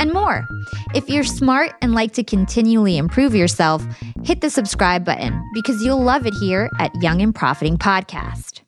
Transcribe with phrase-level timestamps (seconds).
[0.00, 0.46] and more.
[0.94, 3.84] If you're smart and like to continually improve yourself,
[4.24, 8.60] hit the subscribe button because you'll love it here at Young and Profiting Podcast.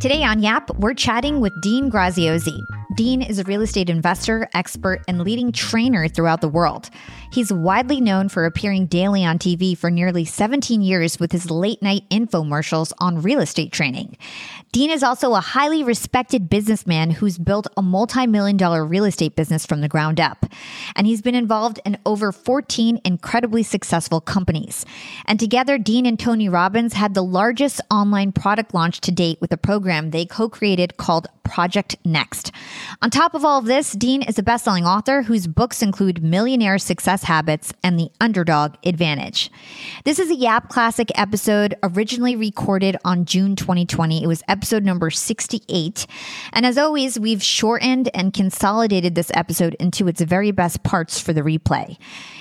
[0.00, 2.58] Today on Yap, we're chatting with Dean Graziosi.
[2.94, 6.88] Dean is a real estate investor, expert, and leading trainer throughout the world.
[7.30, 11.82] He's widely known for appearing daily on TV for nearly 17 years with his late
[11.82, 14.16] night infomercials on real estate training.
[14.72, 19.36] Dean is also a highly respected businessman who's built a multi million dollar real estate
[19.36, 20.46] business from the ground up.
[20.96, 24.86] And he's been involved in over 14 incredibly successful companies.
[25.26, 29.52] And together, Dean and Tony Robbins had the largest online product launch to date with
[29.52, 32.52] a program they co created called Project Next.
[33.00, 36.22] On top of all of this, Dean is a best selling author whose books include
[36.22, 39.50] Millionaire Success Habits and The Underdog Advantage.
[40.04, 44.22] This is a Yap Classic episode originally recorded on June 2020.
[44.22, 46.06] It was episode number 68.
[46.52, 51.32] And as always, we've shortened and consolidated this episode into its very best parts for
[51.32, 51.96] the replay.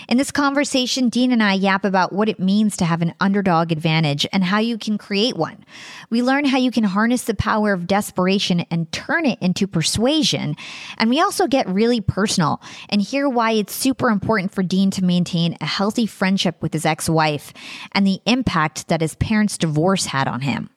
[0.08, 3.72] In this conversation, Dean and I yap about what it means to have an underdog
[3.72, 5.66] advantage and how you can create one.
[6.10, 10.27] We learn how you can harness the power of desperation and turn it into persuasion.
[10.34, 15.04] And we also get really personal and hear why it's super important for Dean to
[15.04, 17.54] maintain a healthy friendship with his ex wife
[17.94, 20.70] and the impact that his parents' divorce had on him.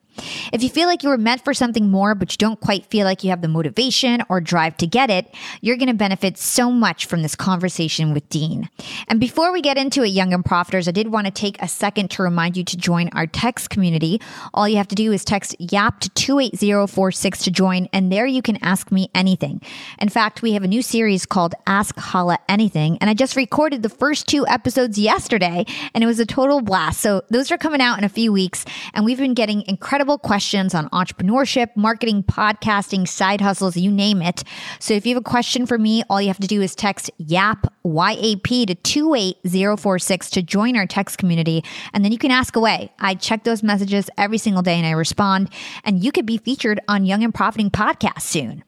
[0.53, 3.04] If you feel like you were meant for something more, but you don't quite feel
[3.04, 6.70] like you have the motivation or drive to get it, you're going to benefit so
[6.70, 8.69] much from this conversation with Dean.
[9.08, 11.69] And before we get into it, Young and Profiters, I did want to take a
[11.69, 14.20] second to remind you to join our text community.
[14.54, 18.42] All you have to do is text YAP to 28046 to join, and there you
[18.42, 19.60] can ask me anything.
[19.98, 23.82] In fact, we have a new series called Ask Hala Anything, and I just recorded
[23.82, 25.64] the first two episodes yesterday,
[25.94, 27.00] and it was a total blast.
[27.00, 28.64] So those are coming out in a few weeks,
[28.94, 34.21] and we've been getting incredible incredible questions on entrepreneurship, marketing, podcasting, side hustles, you name
[34.21, 34.43] it.
[34.81, 37.10] So if you have a question for me, all you have to do is text
[37.19, 41.62] YAP, Y-A-P to 28046 to join our text community.
[41.93, 42.91] And then you can ask away.
[42.99, 45.50] I check those messages every single day and I respond.
[45.84, 48.65] And you could be featured on Young and Profiting podcast soon.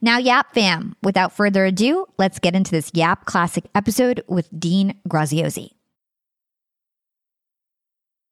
[0.00, 4.94] Now, Yap fam, without further ado, let's get into this Yap Classic episode with Dean
[5.06, 5.77] Graziosi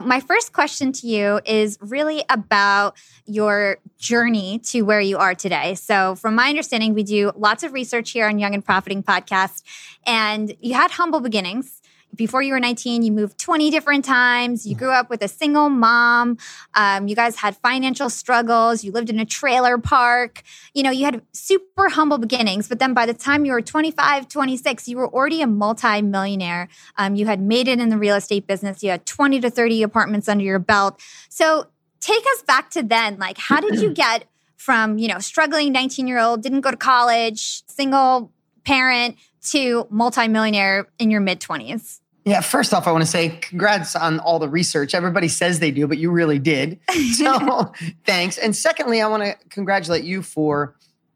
[0.07, 2.97] my first question to you is really about
[3.27, 5.75] your journey to where you are today.
[5.75, 9.63] So, from my understanding, we do lots of research here on Young and Profiting podcast,
[10.07, 11.76] and you had humble beginnings
[12.15, 14.67] before you were 19, you moved 20 different times.
[14.67, 16.39] You grew up with a single mom.
[16.75, 18.83] Um, you guys had financial struggles.
[18.83, 20.43] You lived in a trailer park.
[20.75, 22.69] You know, you had super humble beginnings.
[22.69, 26.69] But then by the time you were 25, 26, you were already a multi-millionaire.
[26.97, 28.83] Um, you had made it in the real estate business.
[28.83, 31.01] You had 20 to 30 apartments under your belt.
[31.29, 31.67] So
[32.01, 33.19] take us back to then.
[33.19, 34.25] Like, how did you get
[34.57, 38.33] from, you know, struggling 19 year old, didn't go to college, single
[38.65, 39.17] parent
[39.51, 42.01] to multimillionaire in your mid 20s?
[42.25, 44.95] Yeah, first off, I want to say congrats on all the research.
[44.95, 46.81] Everybody says they do, but you really did.
[47.15, 47.73] So
[48.05, 48.37] thanks.
[48.37, 50.75] And secondly, I want to congratulate you for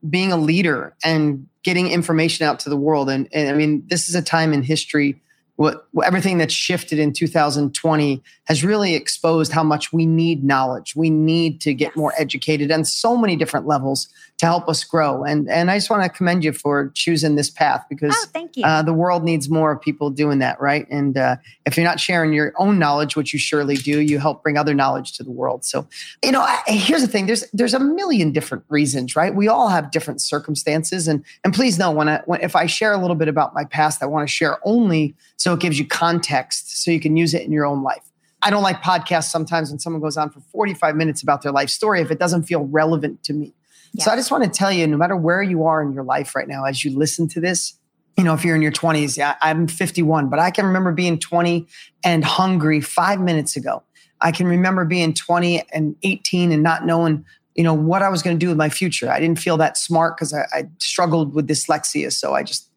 [0.08, 3.10] being a leader and getting information out to the world.
[3.10, 5.20] And, and I mean, this is a time in history
[5.60, 10.97] what, everything that's shifted in 2020 has really exposed how much we need knowledge.
[10.97, 11.97] We need to get yes.
[11.97, 14.09] more educated on so many different levels
[14.41, 15.22] to help us grow.
[15.22, 18.57] And and I just want to commend you for choosing this path because oh, thank
[18.57, 18.65] you.
[18.65, 20.87] Uh, the world needs more of people doing that, right?
[20.91, 24.42] And uh, if you're not sharing your own knowledge, which you surely do, you help
[24.42, 25.66] bring other knowledge to the world.
[25.66, 25.87] So,
[26.25, 29.34] you know, I, here's the thing: there's there's a million different reasons, right?
[29.34, 32.95] We all have different circumstances, and and please know when I when, if I share
[32.95, 35.87] a little bit about my past, I want to share only so it gives you
[35.87, 38.10] context so you can use it in your own life.
[38.41, 41.69] I don't like podcasts sometimes when someone goes on for 45 minutes about their life
[41.69, 43.53] story if it doesn't feel relevant to me.
[43.92, 44.04] Yeah.
[44.04, 46.34] So I just want to tell you no matter where you are in your life
[46.34, 47.77] right now, as you listen to this,
[48.16, 51.19] you know, if you're in your 20s, yeah, I'm 51, but I can remember being
[51.19, 51.66] 20
[52.04, 53.83] and hungry five minutes ago.
[54.21, 58.22] I can remember being 20 and 18 and not knowing, you know, what I was
[58.22, 59.10] going to do with my future.
[59.10, 62.13] I didn't feel that smart because I, I struggled with dyslexia.
[62.13, 62.71] So I just,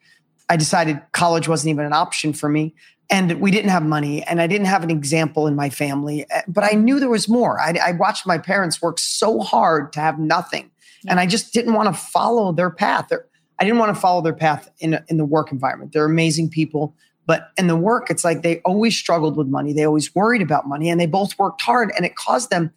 [0.50, 2.74] I decided college wasn't even an option for me.
[3.10, 6.26] And we didn't have money, and I didn't have an example in my family.
[6.32, 7.60] Eh, but I knew there was more.
[7.60, 10.72] I, I watched my parents work so hard to have nothing,
[11.04, 11.12] yeah.
[11.12, 13.08] and I just didn't want to follow their path.
[13.10, 13.26] They're,
[13.60, 15.94] I didn't want to follow their path in, in the work environment.
[15.94, 16.96] They're amazing people.
[17.26, 19.72] But in the work, it's like they always struggled with money.
[19.72, 22.72] They always worried about money and they both worked hard and it caused them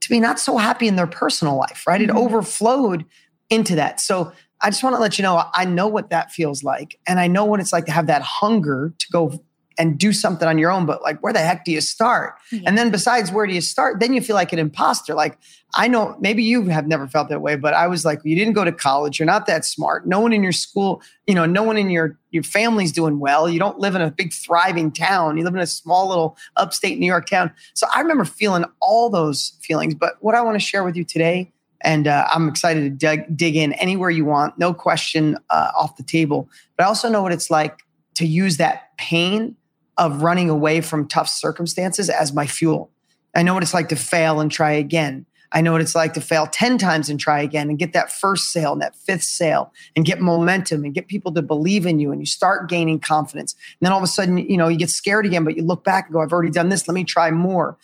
[0.00, 2.00] to be not so happy in their personal life, right?
[2.00, 2.16] Mm-hmm.
[2.16, 3.06] It overflowed
[3.48, 4.00] into that.
[4.00, 6.98] So I just want to let you know I know what that feels like.
[7.06, 9.42] And I know what it's like to have that hunger to go
[9.78, 12.34] and do something on your own but like where the heck do you start?
[12.52, 12.62] Yeah.
[12.66, 15.14] and then besides where do you start then you feel like an imposter.
[15.14, 15.38] Like
[15.76, 18.54] i know maybe you have never felt that way but i was like you didn't
[18.54, 19.18] go to college.
[19.18, 20.06] You're not that smart.
[20.06, 23.48] No one in your school you know no one in your your family's doing well.
[23.48, 25.36] You don't live in a big thriving town.
[25.36, 27.52] You live in a small little upstate new york town.
[27.74, 31.04] So i remember feeling all those feelings but what i want to share with you
[31.04, 35.70] today and uh, i'm excited to dig, dig in anywhere you want no question uh,
[35.78, 36.48] off the table.
[36.76, 37.80] But i also know what it's like
[38.14, 39.56] to use that pain
[39.96, 42.90] of running away from tough circumstances as my fuel.
[43.34, 45.26] I know what it's like to fail and try again.
[45.54, 48.10] I know what it's like to fail 10 times and try again and get that
[48.10, 52.00] first sale and that fifth sale and get momentum and get people to believe in
[52.00, 53.54] you and you start gaining confidence.
[53.54, 55.84] And then all of a sudden, you know, you get scared again, but you look
[55.84, 56.88] back and go, I've already done this.
[56.88, 57.78] Let me try more.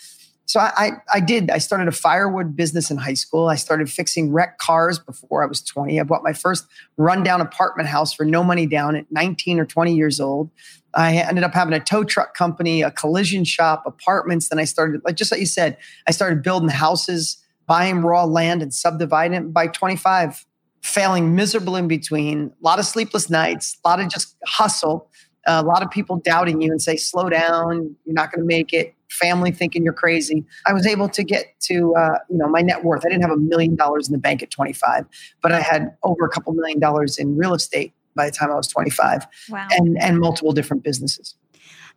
[0.50, 1.48] So I, I, I did.
[1.48, 3.48] I started a firewood business in high school.
[3.48, 6.00] I started fixing wrecked cars before I was 20.
[6.00, 6.66] I bought my first
[6.96, 10.50] rundown apartment house for no money down at 19 or 20 years old.
[10.92, 14.48] I ended up having a tow truck company, a collision shop, apartments.
[14.48, 15.76] Then I started, like just like you said,
[16.08, 17.36] I started building houses,
[17.68, 19.52] buying raw land and subdividing it.
[19.52, 20.44] By 25,
[20.82, 25.08] failing miserable in between, a lot of sleepless nights, a lot of just hustle,
[25.46, 28.72] a lot of people doubting you and say, slow down, you're not going to make
[28.72, 28.96] it.
[29.10, 30.44] Family thinking you're crazy.
[30.66, 33.04] I was able to get to, uh, you know, my net worth.
[33.04, 35.04] I didn't have a million dollars in the bank at 25,
[35.42, 38.54] but I had over a couple million dollars in real estate by the time I
[38.54, 39.66] was 25 wow.
[39.70, 41.34] and, and multiple different businesses.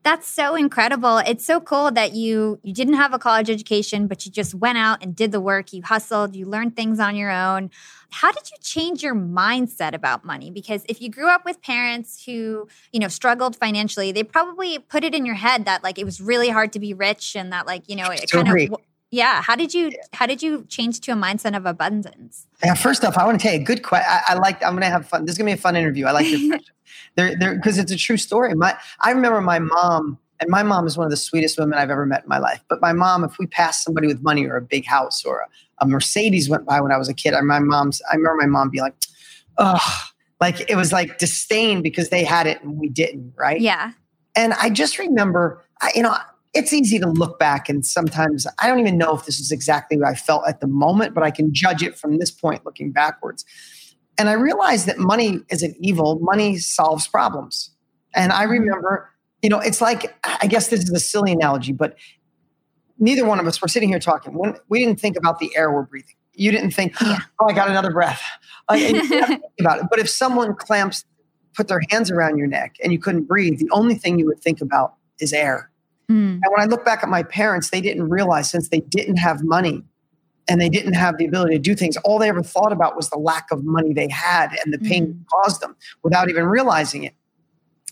[0.04, 1.20] That's so incredible.
[1.20, 4.78] It's so cool that you you didn't have a college education, but you just went
[4.78, 5.72] out and did the work.
[5.72, 7.72] You hustled, you learned things on your own.
[8.12, 10.52] How did you change your mindset about money?
[10.52, 15.04] Because if you grew up with parents who, you know, struggled financially, they probably put
[15.06, 17.66] it in your head that like it was really hard to be rich and that
[17.66, 18.80] like, you know, it kind of
[19.14, 19.44] yeah.
[19.44, 22.48] How did you how did you change to a mindset of abundance?
[22.64, 24.08] Yeah, first off, I want to tell you a good question.
[24.10, 25.26] I, I like I'm gonna have fun.
[25.26, 26.08] This is gonna be a fun interview.
[26.08, 26.74] I like this question.
[27.16, 28.56] there there because it's a true story.
[28.56, 31.92] My I remember my mom, and my mom is one of the sweetest women I've
[31.92, 32.64] ever met in my life.
[32.70, 35.84] But my mom, if we passed somebody with money or a big house or a,
[35.84, 38.48] a Mercedes went by when I was a kid, I my mom's I remember my
[38.48, 38.96] mom being like,
[39.60, 40.08] oh,
[40.42, 43.62] like it was like disdain because they had it and we didn't, right?
[43.62, 43.92] Yeah.
[44.36, 46.18] And I just remember, I, you know,
[46.54, 49.98] it's easy to look back and sometimes I don't even know if this is exactly
[49.98, 52.92] what I felt at the moment, but I can judge it from this point looking
[52.92, 53.44] backwards.
[54.18, 57.72] And I realized that money isn't evil, money solves problems.
[58.14, 58.52] And I mm-hmm.
[58.52, 59.10] remember,
[59.42, 61.98] you know, it's like, I guess this is a silly analogy, but
[63.00, 64.34] neither one of us were sitting here talking.
[64.38, 66.16] When, we didn't think about the air we're breathing.
[66.34, 67.20] You didn't think, yeah.
[67.40, 68.24] oh, I got another breath.
[69.60, 69.86] about it.
[69.90, 71.04] But if someone clamps,
[71.56, 74.42] put their hands around your neck and you couldn't breathe, the only thing you would
[74.42, 75.70] think about is air.
[76.10, 76.40] Mm.
[76.42, 79.44] And when I look back at my parents, they didn't realize since they didn't have
[79.44, 79.84] money
[80.50, 83.10] and they didn't have the ability to do things, all they ever thought about was
[83.10, 85.26] the lack of money they had and the pain mm.
[85.32, 87.14] caused them without even realizing it.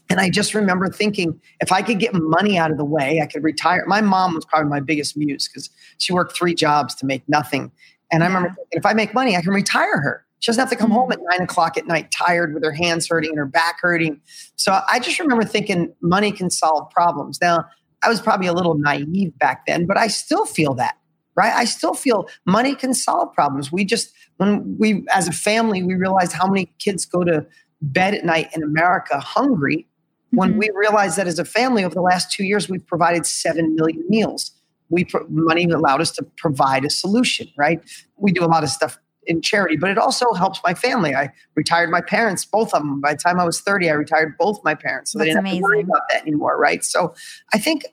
[0.10, 3.28] And I just remember thinking, if I could get money out of the way, I
[3.28, 3.86] could retire.
[3.88, 7.72] My mom was probably my biggest muse because she worked three jobs to make nothing.
[8.12, 10.26] And I remember thinking, if I make money, I can retire her.
[10.40, 10.96] She doesn't have to come mm.
[10.96, 14.20] home at nine o'clock at night tired with her hands hurting and her back hurting.
[14.58, 17.40] So I just remember thinking money can solve problems.
[17.40, 17.66] Now,
[18.04, 20.98] I was probably a little naive back then, but I still feel that,
[21.36, 21.54] right?
[21.54, 23.72] I still feel money can solve problems.
[23.72, 27.46] We just, when we, as a family, we realized how many kids go to
[27.82, 29.88] bed at night in America hungry.
[30.32, 30.60] When mm-hmm.
[30.60, 34.04] we realized that as a family over the last two years, we've provided 7 million
[34.08, 34.52] meals.
[34.90, 37.82] We money allowed us to provide a solution, right?
[38.18, 38.98] We do a lot of stuff
[39.28, 41.16] in charity, but it also helps my family.
[41.16, 43.02] I retired my parents, both of them.
[43.02, 45.12] By the time I was 30, I retired both my parents.
[45.12, 45.62] So That's they didn't amazing.
[45.62, 46.84] have to worry about that anymore, right?
[46.84, 47.14] So
[47.54, 47.86] I think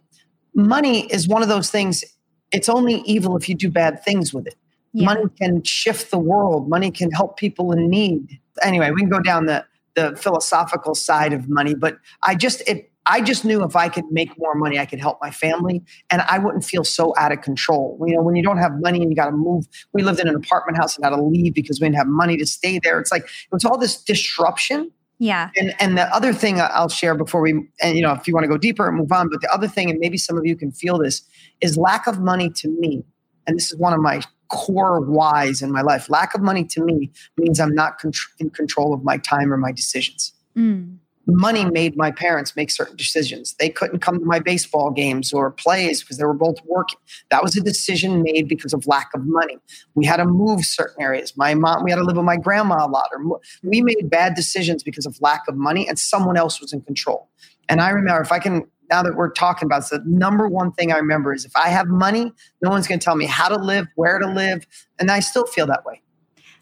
[0.55, 2.05] money is one of those things,
[2.53, 4.55] it's only evil if you do bad things with it.
[4.93, 5.07] Yeah.
[5.07, 8.41] Money can shift the world, money can help people in need.
[8.63, 9.65] Anyway, we can go down the
[9.99, 14.05] the philosophical side of money, but I just it I just knew if I could
[14.11, 17.41] make more money, I could help my family and I wouldn't feel so out of
[17.41, 17.99] control.
[18.07, 20.29] You know, when you don't have money and you got to move, we lived in
[20.29, 23.01] an apartment house and had to leave because we didn't have money to stay there.
[23.01, 24.93] It's like, it was all this disruption.
[25.19, 25.51] Yeah.
[25.57, 27.51] And and the other thing I'll share before we
[27.83, 29.67] and you know if you want to go deeper and move on, but the other
[29.67, 31.23] thing and maybe some of you can feel this
[31.61, 33.05] is lack of money to me.
[33.49, 36.09] And this is one of my core whys in my life.
[36.09, 38.01] Lack of money to me means I'm not
[38.39, 40.33] in control of my time or my decisions.
[40.57, 40.99] Mm
[41.29, 43.55] money made my parents make certain decisions.
[43.59, 46.99] They couldn't come to my baseball games or plays because they were both working.
[47.31, 49.59] That was a decision made because of lack of money.
[49.95, 51.37] We had to move certain areas.
[51.37, 53.11] My mom, we had to live with my grandma a lot.
[53.13, 56.81] Or we made bad decisions because of lack of money, and someone else was in
[56.81, 57.29] control.
[57.69, 60.73] And I remember if I can now that we're talking about this, the number one
[60.73, 62.33] thing I remember is if I have money,
[62.63, 64.67] no one's going to tell me how to live, where to live,
[64.99, 66.01] and I still feel that way.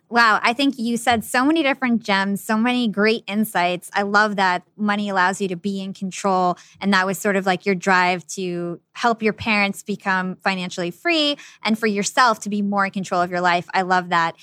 [0.08, 3.90] Wow, I think you said so many different gems, so many great insights.
[3.92, 6.56] I love that money allows you to be in control.
[6.80, 11.36] And that was sort of like your drive to help your parents become financially free
[11.64, 13.66] and for yourself to be more in control of your life.
[13.75, 14.36] I love that.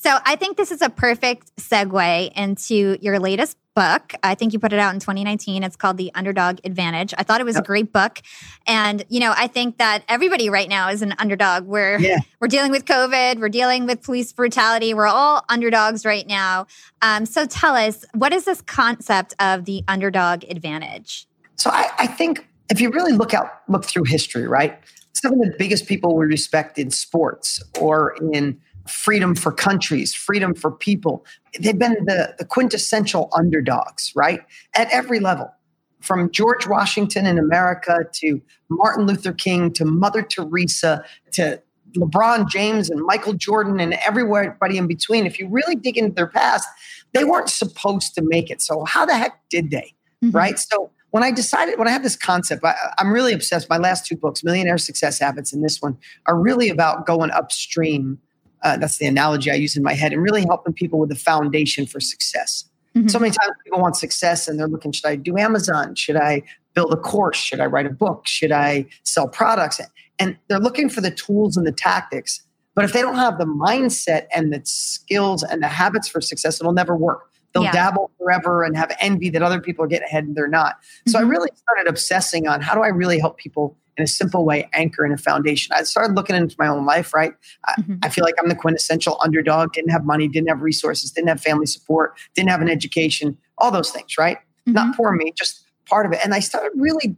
[0.00, 4.14] So I think this is a perfect segue into your latest book.
[4.22, 5.62] I think you put it out in 2019.
[5.62, 7.12] It's called The Underdog Advantage.
[7.18, 7.64] I thought it was yep.
[7.64, 8.22] a great book.
[8.66, 11.66] And, you know, I think that everybody right now is an underdog.
[11.66, 12.16] We're yeah.
[12.40, 14.94] we're dealing with COVID, we're dealing with police brutality.
[14.94, 16.66] We're all underdogs right now.
[17.02, 21.28] Um, so tell us, what is this concept of the underdog advantage?
[21.56, 24.80] So I, I think if you really look out look through history, right?
[25.12, 28.58] Some of the biggest people we respect in sports or in
[28.90, 31.24] freedom for countries, freedom for people.
[31.58, 34.40] They've been the, the quintessential underdogs, right?
[34.74, 35.52] At every level,
[36.00, 41.60] from George Washington in America to Martin Luther King to Mother Teresa to
[41.96, 45.26] LeBron James and Michael Jordan and everybody in between.
[45.26, 46.66] If you really dig into their past,
[47.12, 48.62] they weren't supposed to make it.
[48.62, 49.94] So, how the heck did they?
[50.24, 50.36] Mm-hmm.
[50.36, 50.58] Right?
[50.58, 53.68] So, when I decided, when I had this concept, I, am really obsessed.
[53.68, 58.18] My last two books, Millionaire Success Habits and this one, are really about going upstream
[58.62, 61.16] uh, that's the analogy I use in my head, and really helping people with the
[61.16, 62.64] foundation for success.
[62.94, 63.08] Mm-hmm.
[63.08, 65.94] So many times people want success and they're looking, should I do Amazon?
[65.94, 66.42] Should I
[66.74, 67.36] build a course?
[67.36, 68.26] Should I write a book?
[68.26, 69.80] Should I sell products?
[70.18, 72.42] And they're looking for the tools and the tactics.
[72.74, 76.60] But if they don't have the mindset and the skills and the habits for success,
[76.60, 77.30] it'll never work.
[77.52, 77.72] They'll yeah.
[77.72, 80.76] dabble forever and have envy that other people are getting ahead and they're not.
[81.06, 81.26] So mm-hmm.
[81.26, 84.68] I really started obsessing on how do I really help people in a simple way
[84.72, 85.74] anchor in a foundation.
[85.76, 87.34] I started looking into my own life, right?
[87.78, 87.96] Mm-hmm.
[88.02, 91.28] I, I, feel like I'm the quintessential underdog, didn't have money, didn't have resources, didn't
[91.28, 94.38] have family support, didn't have an education, all those things, right?
[94.38, 94.72] Mm-hmm.
[94.72, 96.20] Not poor me, just part of it.
[96.24, 97.16] And I started really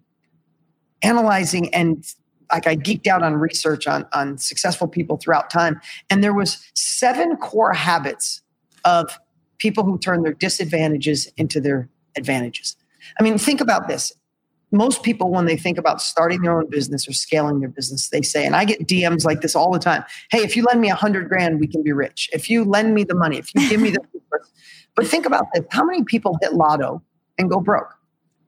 [1.02, 2.04] analyzing and
[2.50, 5.80] like I geeked out on research on, on successful people throughout time.
[6.10, 8.42] And there was seven core habits
[8.84, 9.18] of
[9.58, 12.76] people who turn their disadvantages into their advantages.
[13.18, 14.12] I mean, think about this
[14.72, 18.22] most people when they think about starting their own business or scaling their business they
[18.22, 20.90] say and i get dms like this all the time hey if you lend me
[20.90, 22.28] a hundred grand we can be rich.
[22.32, 24.00] If you lend me the money if you give me the
[24.96, 27.02] but think about this how many people hit lotto
[27.38, 27.94] and go broke?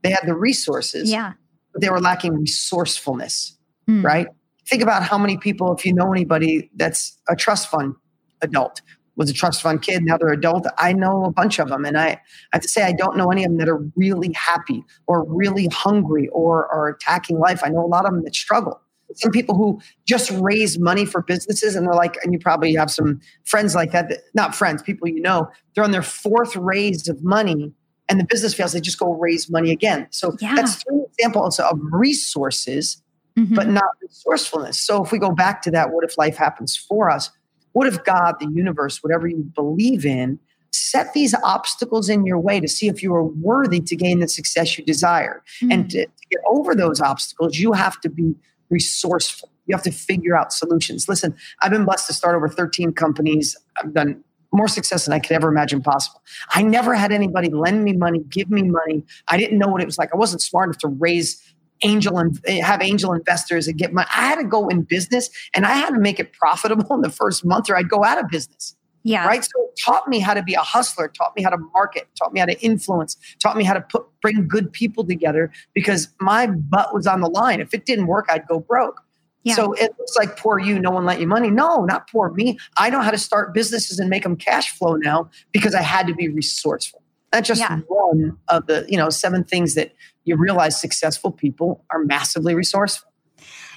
[0.03, 1.33] They had the resources yeah.
[1.73, 3.57] but they were lacking resourcefulness
[3.89, 4.03] mm.
[4.03, 4.29] right?
[4.67, 7.95] Think about how many people if you know anybody that's a trust fund
[8.41, 8.81] adult
[9.17, 10.05] was a trust fund kid.
[10.05, 10.67] Now they're adult.
[10.79, 11.85] I know a bunch of them.
[11.85, 12.21] And I, I
[12.53, 15.69] have to say, I don't know any of them that are really happy or really
[15.69, 17.61] hungry or are attacking life.
[17.65, 18.81] I know a lot of them that struggle.
[19.17, 22.91] Some people who just raise money for businesses and they're like, and you probably have
[22.91, 27.09] some friends like that, that not friends, people you know, they're on their fourth raise
[27.09, 27.73] of money
[28.09, 30.07] and the business fails, they just go raise money again.
[30.11, 30.55] So yeah.
[30.55, 33.01] that's three examples of resources,
[33.37, 33.55] mm-hmm.
[33.55, 34.81] but not resourcefulness.
[34.81, 37.31] So if we go back to that, what if life happens for us?
[37.75, 40.39] What if God, the universe, whatever you believe in,
[40.73, 44.29] set these obstacles in your way to see if you are worthy to gain the
[44.29, 45.43] success you desire?
[45.63, 45.73] Mm.
[45.73, 48.35] And to, to get over those obstacles, you have to be
[48.71, 49.51] resourceful.
[49.67, 51.09] You have to figure out solutions.
[51.09, 53.57] Listen, I've been blessed to start over 13 companies.
[53.77, 54.23] I've done
[54.55, 56.23] more success than I could ever imagine possible.
[56.51, 59.05] I never had anybody lend me money, give me money.
[59.29, 60.11] I didn't know what it was like.
[60.15, 61.43] I wasn't smart enough to raise
[61.85, 65.65] angel and have angel investors and get my I had to go in business and
[65.67, 68.29] I had to make it profitable in the first month or I'd go out of
[68.29, 68.77] business.
[69.05, 69.27] Yeah.
[69.27, 69.45] Right.
[69.45, 72.33] So it taught me how to be a hustler, taught me how to market, taught
[72.33, 76.47] me how to influence, taught me how to put bring good people together because my
[76.47, 77.61] butt was on the line.
[77.61, 79.03] If it didn't work, I'd go broke.
[79.43, 79.57] Yeah.
[79.57, 81.51] So it looks like poor you, no one lent you money.
[81.51, 82.59] No, not poor me.
[82.79, 86.07] I know how to start businesses and make them cash flow now because I had
[86.07, 87.03] to be resourceful.
[87.31, 87.81] That's just yeah.
[87.89, 89.93] one of the, you know, seven things that
[90.25, 93.11] you realize successful people are massively resourceful.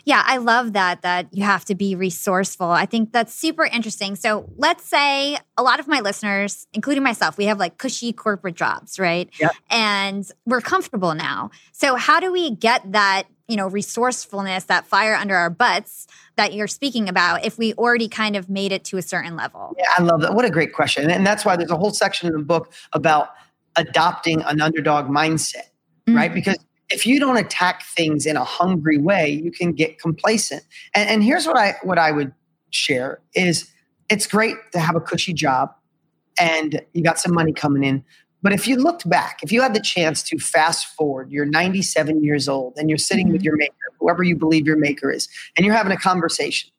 [0.07, 2.69] Yeah, I love that that you have to be resourceful.
[2.69, 4.15] I think that's super interesting.
[4.15, 8.55] So, let's say a lot of my listeners, including myself, we have like cushy corporate
[8.55, 9.29] jobs, right?
[9.37, 9.51] Yep.
[9.69, 11.51] And we're comfortable now.
[11.73, 16.53] So, how do we get that, you know, resourcefulness, that fire under our butts that
[16.53, 19.75] you're speaking about if we already kind of made it to a certain level?
[19.77, 20.33] Yeah, I love that.
[20.33, 21.11] What a great question.
[21.11, 23.31] And that's why there's a whole section in the book about
[23.75, 25.69] adopting an underdog mindset,
[26.07, 26.17] mm-hmm.
[26.17, 26.33] right?
[26.33, 26.57] Because
[26.89, 30.63] if you don't attack things in a hungry way, you can get complacent.
[30.95, 32.33] And, and here's what I what I would
[32.69, 33.69] share is
[34.09, 35.73] it's great to have a cushy job
[36.39, 38.03] and you got some money coming in.
[38.43, 42.23] But if you looked back, if you had the chance to fast forward, you're 97
[42.23, 43.33] years old and you're sitting mm-hmm.
[43.33, 46.69] with your maker, whoever you believe your maker is, and you're having a conversation.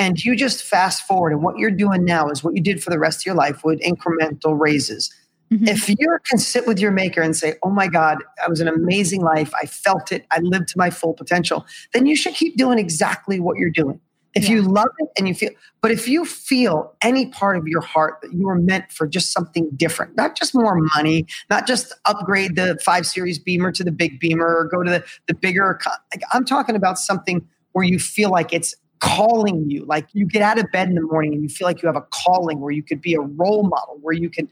[0.00, 2.90] And you just fast forward, and what you're doing now is what you did for
[2.90, 5.12] the rest of your life with incremental raises.
[5.50, 5.68] Mm-hmm.
[5.68, 8.68] If you can sit with your maker and say, Oh my God, I was an
[8.68, 9.52] amazing life.
[9.60, 10.26] I felt it.
[10.30, 14.00] I lived to my full potential, then you should keep doing exactly what you're doing.
[14.34, 14.56] If yeah.
[14.56, 15.50] you love it and you feel,
[15.80, 19.32] but if you feel any part of your heart that you were meant for just
[19.32, 23.90] something different, not just more money, not just upgrade the five series beamer to the
[23.90, 25.80] big beamer or go to the, the bigger,
[26.14, 30.42] like I'm talking about something where you feel like it's calling you, like you get
[30.42, 32.72] out of bed in the morning and you feel like you have a calling where
[32.72, 34.48] you could be a role model, where you can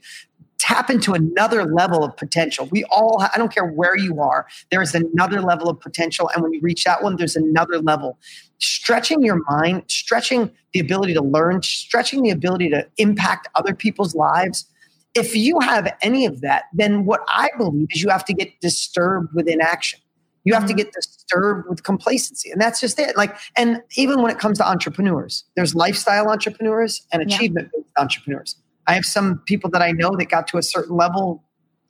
[0.67, 2.67] tap into another level of potential.
[2.71, 6.29] We all, I don't care where you are, there is another level of potential.
[6.33, 8.19] And when you reach that one, there's another level.
[8.59, 14.13] Stretching your mind, stretching the ability to learn, stretching the ability to impact other people's
[14.13, 14.65] lives.
[15.15, 18.59] If you have any of that, then what I believe is you have to get
[18.59, 20.01] disturbed with inaction.
[20.43, 20.77] You have to mm-hmm.
[20.77, 22.51] get disturbed with complacency.
[22.51, 23.15] And that's just it.
[23.15, 28.01] Like, and even when it comes to entrepreneurs, there's lifestyle entrepreneurs and achievement yeah.
[28.01, 28.57] entrepreneurs
[28.87, 31.43] I have some people that I know that got to a certain level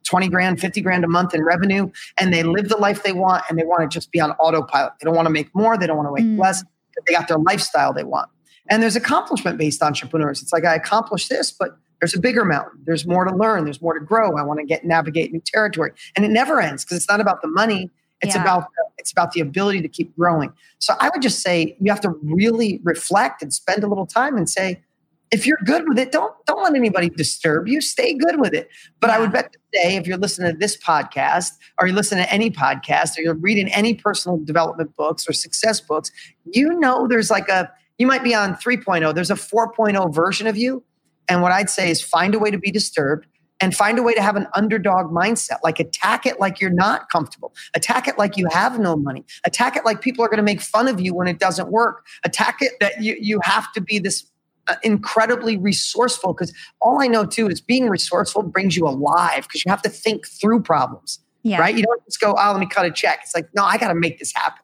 [0.04, 3.44] 20 grand, 50 grand a month in revenue, and they live the life they want
[3.50, 4.94] and they want to just be on autopilot.
[5.00, 6.39] They don't want to make more, they don't want to make mm.
[6.39, 6.63] less,
[7.06, 8.30] they got their lifestyle they want.
[8.70, 10.42] And there's accomplishment based entrepreneurs.
[10.42, 12.80] It's like I accomplished this, but there's a bigger mountain.
[12.86, 13.63] There's more to learn.
[13.63, 14.38] There's more to grow.
[14.38, 17.42] I want to get navigate new territory, and it never ends because it's not about
[17.42, 17.89] the money.
[18.22, 18.42] It's yeah.
[18.42, 18.66] about
[18.98, 20.51] it's about the ability to keep growing.
[20.80, 24.38] So I would just say you have to really reflect and spend a little time
[24.38, 24.82] and say,
[25.31, 27.81] if you're good with it, don't don't let anybody disturb you.
[27.81, 28.69] Stay good with it.
[29.00, 29.10] But.
[29.10, 32.51] I would bet today, if you're listening to this podcast, or you're listening to any
[32.51, 36.12] podcast, or you're reading any personal development books or success books,
[36.53, 39.13] you know there's like a you might be on 3.0.
[39.15, 40.84] There's a 4.0 version of you.
[41.27, 43.27] And what I'd say is find a way to be disturbed
[43.59, 45.57] and find a way to have an underdog mindset.
[45.63, 47.53] Like attack it like you're not comfortable.
[47.75, 49.25] Attack it like you have no money.
[49.46, 52.05] Attack it like people are going to make fun of you when it doesn't work.
[52.24, 54.29] Attack it that you, you have to be this
[54.68, 59.64] uh, incredibly resourceful because all I know too is being resourceful brings you alive because
[59.66, 61.20] you have to think through problems.
[61.44, 61.60] Yeah.
[61.60, 61.75] Right?
[61.75, 63.20] You don't just go, oh, let me cut a check.
[63.24, 64.62] It's like, no, I got to make this happen.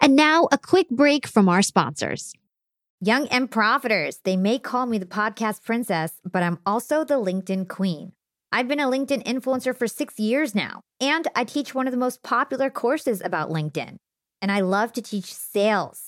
[0.00, 2.34] And now a quick break from our sponsors.
[3.00, 7.68] Young and Profiters, they may call me the podcast princess, but I'm also the LinkedIn
[7.68, 8.12] queen.
[8.50, 11.98] I've been a LinkedIn influencer for six years now, and I teach one of the
[11.98, 13.98] most popular courses about LinkedIn.
[14.42, 16.07] And I love to teach sales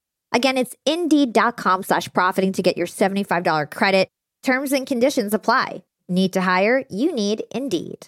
[0.31, 4.07] Again, it's indeed.com slash profiting to get your $75 credit.
[4.43, 5.83] Terms and conditions apply.
[6.09, 6.83] Need to hire?
[6.89, 8.07] You need Indeed.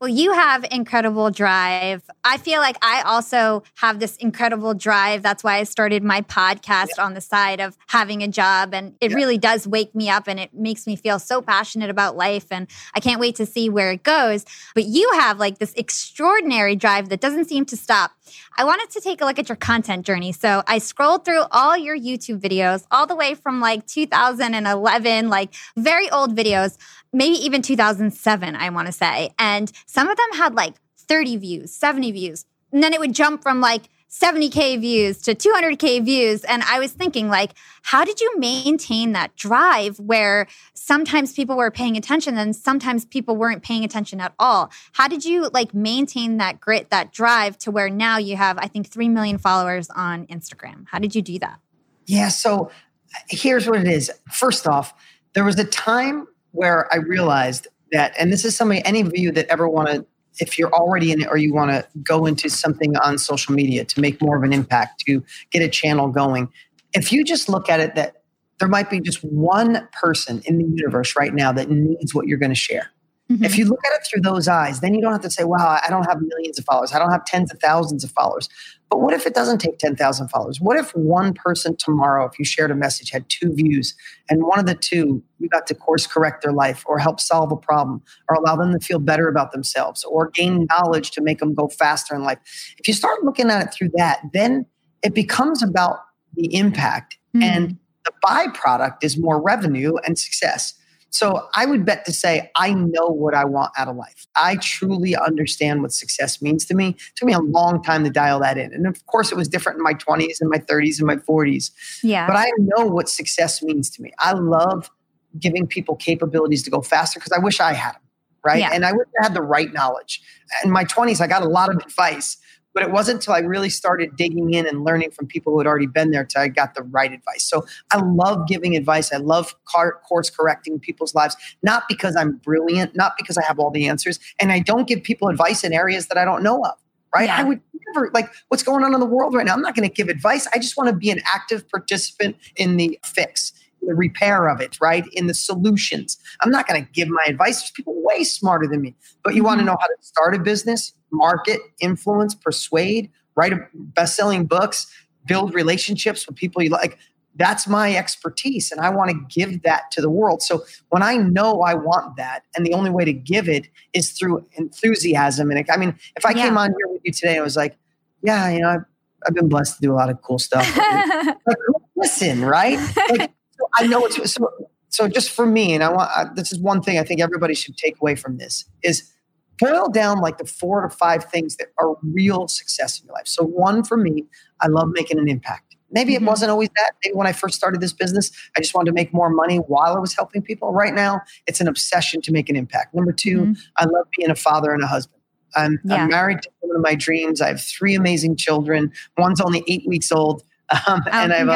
[0.00, 2.02] Well, you have incredible drive.
[2.24, 5.22] I feel like I also have this incredible drive.
[5.22, 7.04] That's why I started my podcast yeah.
[7.04, 8.72] on the side of having a job.
[8.72, 9.16] And it yeah.
[9.18, 12.46] really does wake me up and it makes me feel so passionate about life.
[12.50, 14.46] And I can't wait to see where it goes.
[14.74, 18.12] But you have like this extraordinary drive that doesn't seem to stop.
[18.56, 20.32] I wanted to take a look at your content journey.
[20.32, 25.54] So I scrolled through all your YouTube videos, all the way from like 2011, like
[25.76, 26.78] very old videos
[27.12, 29.30] maybe even 2007, I want to say.
[29.38, 32.44] And some of them had like 30 views, 70 views.
[32.72, 36.42] And then it would jump from like 70K views to 200K views.
[36.44, 41.70] And I was thinking, like, how did you maintain that drive where sometimes people were
[41.70, 44.70] paying attention and sometimes people weren't paying attention at all?
[44.92, 48.66] How did you like maintain that grit, that drive to where now you have, I
[48.66, 50.86] think, 3 million followers on Instagram?
[50.90, 51.60] How did you do that?
[52.06, 52.28] Yeah.
[52.28, 52.66] So
[53.14, 54.10] uh, here's what it is.
[54.30, 54.92] First off,
[55.34, 59.32] there was a time where I realized that, and this is something any of you
[59.32, 60.06] that ever want to,
[60.38, 63.84] if you're already in it or you want to go into something on social media
[63.84, 66.48] to make more of an impact, to get a channel going,
[66.94, 68.22] if you just look at it that
[68.58, 72.38] there might be just one person in the universe right now that needs what you're
[72.38, 72.90] going to share.
[73.30, 73.44] Mm-hmm.
[73.44, 75.78] If you look at it through those eyes, then you don't have to say, wow,
[75.86, 76.92] I don't have millions of followers.
[76.92, 78.48] I don't have tens of thousands of followers.
[78.90, 80.60] But what if it doesn't take 10,000 followers?
[80.60, 83.94] What if one person tomorrow, if you shared a message, had two views,
[84.28, 87.52] and one of the two you got to course correct their life or help solve
[87.52, 91.38] a problem or allow them to feel better about themselves or gain knowledge to make
[91.38, 92.38] them go faster in life?
[92.78, 94.66] If you start looking at it through that, then
[95.04, 95.98] it becomes about
[96.34, 97.16] the impact.
[97.36, 97.42] Mm-hmm.
[97.44, 100.74] And the byproduct is more revenue and success.
[101.10, 104.26] So I would bet to say I know what I want out of life.
[104.36, 106.90] I truly understand what success means to me.
[106.90, 108.72] It took me a long time to dial that in.
[108.72, 111.72] And of course, it was different in my 20s and my 30s and my 40s.
[112.02, 112.26] Yeah.
[112.26, 114.12] But I know what success means to me.
[114.20, 114.90] I love
[115.38, 118.02] giving people capabilities to go faster because I wish I had them.
[118.44, 118.60] Right.
[118.60, 118.70] Yeah.
[118.72, 120.22] And I wish I had the right knowledge.
[120.64, 122.38] In my 20s, I got a lot of advice
[122.74, 125.66] but it wasn't until I really started digging in and learning from people who had
[125.66, 127.44] already been there till I got the right advice.
[127.44, 129.12] So I love giving advice.
[129.12, 133.70] I love course correcting people's lives, not because I'm brilliant, not because I have all
[133.70, 134.20] the answers.
[134.40, 136.76] And I don't give people advice in areas that I don't know of,
[137.14, 137.26] right?
[137.26, 137.38] Yeah.
[137.38, 137.60] I would
[137.94, 139.54] never, like, what's going on in the world right now?
[139.54, 140.46] I'm not going to give advice.
[140.54, 143.52] I just want to be an active participant in the fix
[143.82, 145.04] the repair of it, right?
[145.12, 146.18] In the solutions.
[146.40, 147.60] I'm not going to give my advice.
[147.60, 148.94] There's people way smarter than me.
[149.24, 149.46] But you mm-hmm.
[149.46, 154.86] want to know how to start a business, market, influence, persuade, write best-selling books,
[155.26, 156.98] build relationships with people you like.
[157.36, 160.42] That's my expertise, and I want to give that to the world.
[160.42, 164.10] So when I know I want that, and the only way to give it is
[164.10, 165.50] through enthusiasm.
[165.50, 166.42] And I mean, if I yeah.
[166.42, 167.78] came on here with you today, I was like,
[168.22, 168.84] "Yeah, you know, I've,
[169.26, 170.76] I've been blessed to do a lot of cool stuff."
[171.46, 171.56] like,
[171.96, 172.78] listen, right?
[173.10, 173.30] Like,
[173.78, 174.48] I know it's so.
[174.92, 177.54] So just for me, and I want uh, this is one thing I think everybody
[177.54, 179.10] should take away from this is
[179.58, 183.26] boil down like the four to five things that are real success in your life.
[183.26, 184.24] So one for me,
[184.60, 185.76] I love making an impact.
[185.92, 186.24] Maybe mm-hmm.
[186.24, 186.92] it wasn't always that.
[187.04, 189.94] Maybe when I first started this business, I just wanted to make more money while
[189.94, 190.72] I was helping people.
[190.72, 192.94] Right now, it's an obsession to make an impact.
[192.94, 193.52] Number 2 mm-hmm.
[193.76, 195.20] I love being a father and a husband.
[195.56, 195.96] I'm, yeah.
[195.96, 197.40] I'm married to one of my dreams.
[197.40, 198.92] I have three amazing children.
[199.18, 200.44] One's only eight weeks old.
[200.86, 201.52] Um, oh, and I have, a,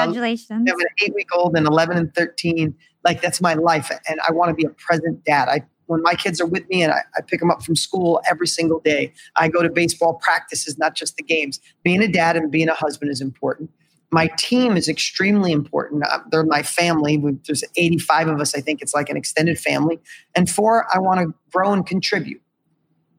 [0.66, 2.74] I have an eight week old and 11 and 13.
[3.04, 3.90] Like that's my life.
[4.08, 5.48] And I want to be a present dad.
[5.48, 8.20] I, when my kids are with me and I, I pick them up from school
[8.28, 11.60] every single day, I go to baseball practices, not just the games.
[11.82, 13.70] Being a dad and being a husband is important.
[14.10, 16.04] My team is extremely important.
[16.04, 17.22] Uh, they're my family.
[17.46, 18.54] There's 85 of us.
[18.54, 20.00] I think it's like an extended family.
[20.36, 22.40] And four, I want to grow and contribute.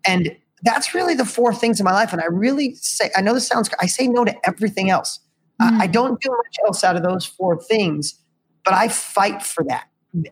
[0.05, 2.13] And that's really the four things in my life.
[2.13, 5.19] And I really say, I know this sounds, I say no to everything else.
[5.61, 5.81] Mm.
[5.81, 8.15] I don't do much else out of those four things,
[8.63, 9.87] but I fight for that.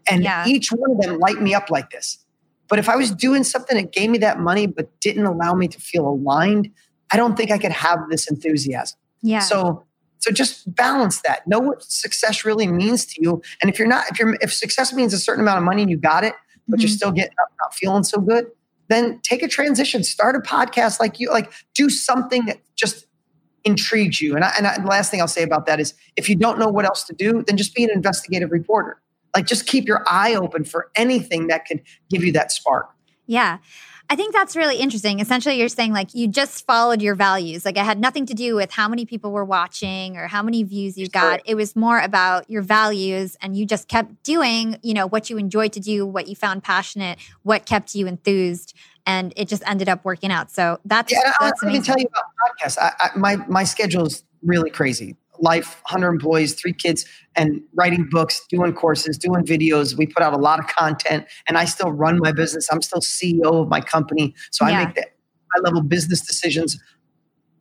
[0.09, 0.45] And yeah.
[0.47, 2.23] each one of them light me up like this.
[2.69, 5.67] But if I was doing something that gave me that money but didn't allow me
[5.67, 6.71] to feel aligned,
[7.11, 8.97] I don't think I could have this enthusiasm.
[9.21, 9.39] Yeah.
[9.39, 9.85] So
[10.19, 11.45] so just balance that.
[11.47, 13.41] Know what success really means to you.
[13.61, 15.91] And if you're not, if you're if success means a certain amount of money and
[15.91, 16.33] you got it,
[16.67, 16.81] but mm-hmm.
[16.81, 18.45] you're still getting up, not feeling so good,
[18.87, 20.01] then take a transition.
[20.01, 23.05] Start a podcast like you like do something that just
[23.63, 24.35] intrigues you.
[24.35, 26.59] And, I, and I, the last thing I'll say about that is if you don't
[26.59, 29.01] know what else to do, then just be an investigative reporter.
[29.35, 32.89] Like just keep your eye open for anything that could give you that spark.
[33.25, 33.59] Yeah.
[34.09, 35.21] I think that's really interesting.
[35.21, 37.65] Essentially, you're saying like you just followed your values.
[37.65, 40.61] Like it had nothing to do with how many people were watching or how many
[40.63, 41.41] views you got.
[41.45, 45.37] It was more about your values and you just kept doing, you know, what you
[45.37, 48.75] enjoyed to do, what you found passionate, what kept you enthused.
[49.05, 50.49] And it just ended up working out.
[50.51, 51.65] So that's, yeah, that's I.
[51.65, 52.77] Let me tell you about podcasts.
[52.79, 58.07] I, I, my, my schedule is really crazy life 100 employees three kids and writing
[58.09, 61.91] books doing courses doing videos we put out a lot of content and i still
[61.91, 64.79] run my business i'm still ceo of my company so yeah.
[64.79, 66.79] i make the high level business decisions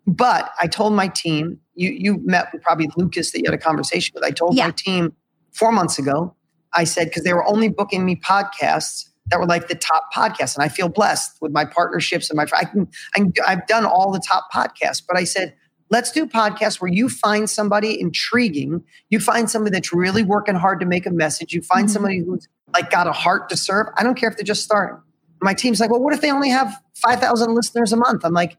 [0.07, 3.63] but i told my team you you met with probably lucas that you had a
[3.63, 4.67] conversation with i told yeah.
[4.67, 5.13] my team
[5.53, 6.35] four months ago
[6.75, 10.55] i said because they were only booking me podcasts that were like the top podcasts
[10.55, 13.85] and i feel blessed with my partnerships and my I can, I can i've done
[13.85, 15.55] all the top podcasts but i said
[15.93, 18.83] Let's do podcasts where you find somebody intriguing.
[19.11, 21.53] You find somebody that's really working hard to make a message.
[21.53, 21.93] You find mm-hmm.
[21.93, 23.89] somebody who's like got a heart to serve.
[23.99, 24.99] I don't care if they're just starting.
[25.43, 28.25] My team's like, well, what if they only have 5,000 listeners a month?
[28.25, 28.57] I'm like,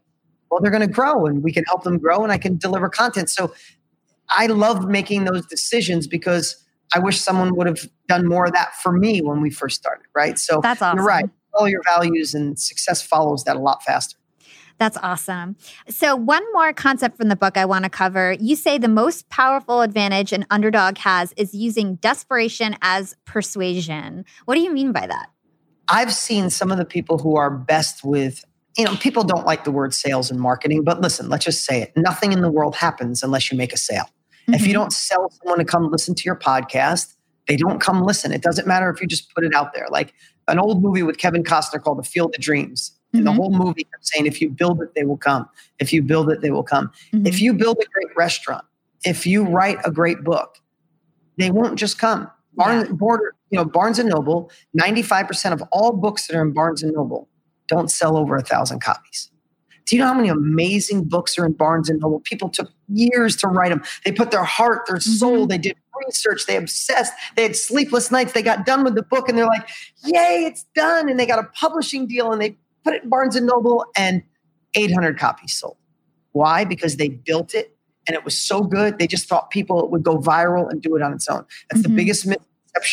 [0.48, 2.88] well, they're going to grow and we can help them grow and I can deliver
[2.88, 3.28] content.
[3.28, 3.52] So
[4.30, 8.74] I love making those decisions because I wish someone would have done more of that
[8.76, 10.06] for me when we first started.
[10.14, 10.38] Right.
[10.38, 10.98] So that's awesome.
[10.98, 11.24] you're right.
[11.54, 14.16] All your values and success follows that a lot faster.
[14.78, 15.56] That's awesome.
[15.88, 18.32] So, one more concept from the book I want to cover.
[18.40, 24.24] You say the most powerful advantage an underdog has is using desperation as persuasion.
[24.46, 25.30] What do you mean by that?
[25.88, 28.44] I've seen some of the people who are best with,
[28.76, 31.82] you know, people don't like the word sales and marketing, but listen, let's just say
[31.82, 31.92] it.
[31.96, 34.08] Nothing in the world happens unless you make a sale.
[34.44, 34.54] Mm-hmm.
[34.54, 34.74] If you mm-hmm.
[34.74, 37.14] don't sell someone to come listen to your podcast,
[37.48, 38.32] they don't come listen.
[38.32, 39.86] It doesn't matter if you just put it out there.
[39.90, 40.14] Like
[40.48, 42.92] an old movie with Kevin Costner called The Field of Dreams.
[43.12, 43.26] And mm-hmm.
[43.26, 45.48] the whole movie kept saying, if you build it, they will come.
[45.78, 46.90] If you build it, they will come.
[47.12, 47.26] Mm-hmm.
[47.26, 48.64] If you build a great restaurant,
[49.04, 50.58] if you write a great book,
[51.38, 52.30] they won't just come.
[52.54, 52.94] Barnes, yeah.
[52.94, 56.92] Border, you know, Barnes and Noble, 95% of all books that are in Barnes and
[56.92, 57.28] Noble
[57.68, 59.30] don't sell over a thousand copies.
[59.86, 62.20] Do you know how many amazing books are in Barnes and Noble?
[62.20, 63.82] People took years to write them.
[64.04, 65.48] They put their heart, their soul, mm-hmm.
[65.48, 68.32] they did research, they obsessed, they had sleepless nights.
[68.32, 69.68] They got done with the book and they're like,
[70.04, 71.08] yay, it's done.
[71.08, 74.22] And they got a publishing deal and they put it in Barnes and Noble, and
[74.74, 75.76] 800 copies sold.
[76.32, 76.64] Why?
[76.64, 77.74] Because they built it
[78.06, 78.98] and it was so good.
[78.98, 81.44] They just thought people would go viral and do it on its own.
[81.70, 81.92] That's mm-hmm.
[81.92, 82.26] the biggest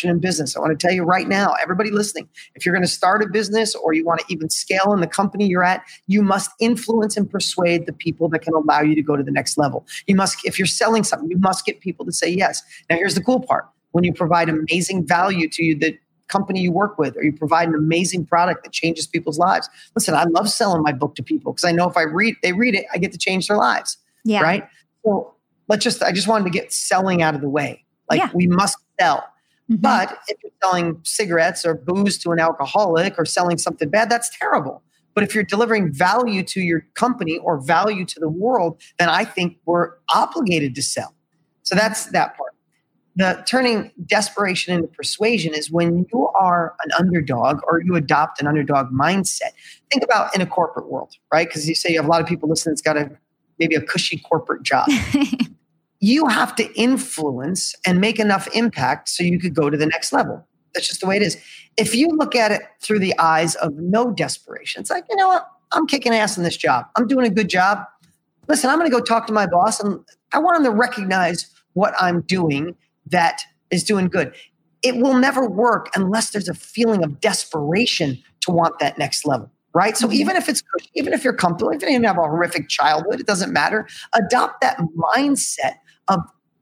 [0.02, 0.56] in business.
[0.56, 3.26] I want to tell you right now, everybody listening, if you're going to start a
[3.26, 7.16] business or you want to even scale in the company you're at, you must influence
[7.16, 9.86] and persuade the people that can allow you to go to the next level.
[10.06, 12.62] You must, if you're selling something, you must get people to say yes.
[12.88, 16.72] Now, here's the cool part when you provide amazing value to you that company you
[16.72, 19.68] work with or you provide an amazing product that changes people's lives.
[19.94, 22.52] Listen, I love selling my book to people because I know if I read they
[22.52, 23.98] read it, I get to change their lives.
[24.24, 24.40] Yeah.
[24.40, 24.66] Right.
[25.04, 25.34] So
[25.68, 27.84] let's just I just wanted to get selling out of the way.
[28.08, 28.30] Like yeah.
[28.34, 29.24] we must sell.
[29.72, 29.82] Mm-hmm.
[29.82, 34.36] But if you're selling cigarettes or booze to an alcoholic or selling something bad, that's
[34.36, 34.82] terrible.
[35.14, 39.24] But if you're delivering value to your company or value to the world, then I
[39.24, 41.14] think we're obligated to sell.
[41.62, 42.52] So that's that part
[43.16, 48.46] the turning desperation into persuasion is when you are an underdog or you adopt an
[48.46, 49.52] underdog mindset.
[49.90, 51.46] Think about in a corporate world, right?
[51.46, 53.10] Because you say you have a lot of people listening that's got a
[53.58, 54.88] maybe a cushy corporate job.
[56.02, 60.12] you have to influence and make enough impact so you could go to the next
[60.12, 60.44] level.
[60.74, 61.38] That's just the way it is.
[61.76, 65.28] If you look at it through the eyes of no desperation, it's like, you know
[65.28, 65.46] what?
[65.70, 66.86] I'm kicking ass in this job.
[66.96, 67.84] I'm doing a good job.
[68.48, 70.00] Listen, I'm going to go talk to my boss and
[70.32, 72.74] I want him to recognize what I'm doing
[73.06, 74.34] that is doing good.
[74.82, 79.48] It will never work unless there's a feeling of desperation to want that next level,
[79.72, 79.96] right?
[79.96, 80.14] So mm-hmm.
[80.14, 83.26] even if it's even if you're comfortable, even if you have a horrific childhood, it
[83.26, 83.86] doesn't matter.
[84.14, 85.76] Adopt that mindset
[86.08, 86.20] of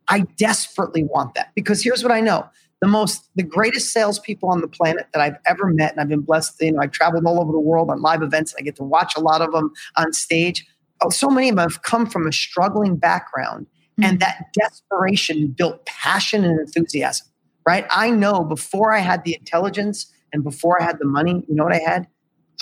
[0.08, 2.48] I desperately want that because here's what I know:
[2.80, 6.22] the most, the greatest salespeople on the planet that I've ever met, and I've been
[6.22, 6.60] blessed.
[6.60, 8.84] You know, I've traveled all over the world on live events, and I get to
[8.84, 10.66] watch a lot of them on stage.
[11.02, 13.66] Oh, so many of them have come from a struggling background
[14.00, 14.10] Mm-hmm.
[14.10, 17.26] And that desperation built passion and enthusiasm,
[17.66, 17.86] right?
[17.90, 21.64] I know before I had the intelligence and before I had the money, you know
[21.64, 22.06] what I had?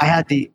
[0.01, 0.51] I had the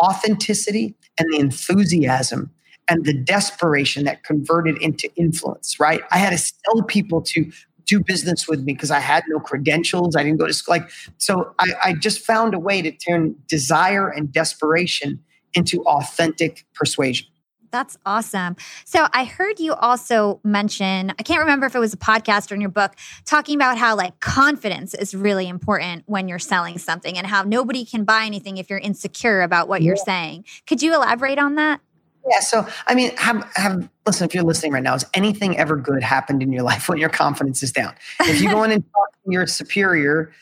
[0.00, 2.50] authenticity and the enthusiasm
[2.88, 6.02] and the desperation that converted into influence, right?
[6.10, 7.50] I had to sell people to
[7.86, 10.16] do business with me because I had no credentials.
[10.16, 10.76] I didn't go to school.
[10.76, 15.20] Like, so I, I just found a way to turn desire and desperation
[15.54, 17.28] into authentic persuasion.
[17.70, 18.56] That's awesome.
[18.84, 22.54] So I heard you also mention, I can't remember if it was a podcast or
[22.54, 22.94] in your book,
[23.24, 27.84] talking about how like confidence is really important when you're selling something and how nobody
[27.84, 29.88] can buy anything if you're insecure about what yeah.
[29.88, 30.44] you're saying.
[30.66, 31.80] Could you elaborate on that?
[32.28, 32.40] Yeah.
[32.40, 36.02] So, I mean, have, have, listen, if you're listening right now, has anything ever good
[36.02, 37.94] happened in your life when your confidence is down?
[38.22, 40.32] If you go in and talk to your superior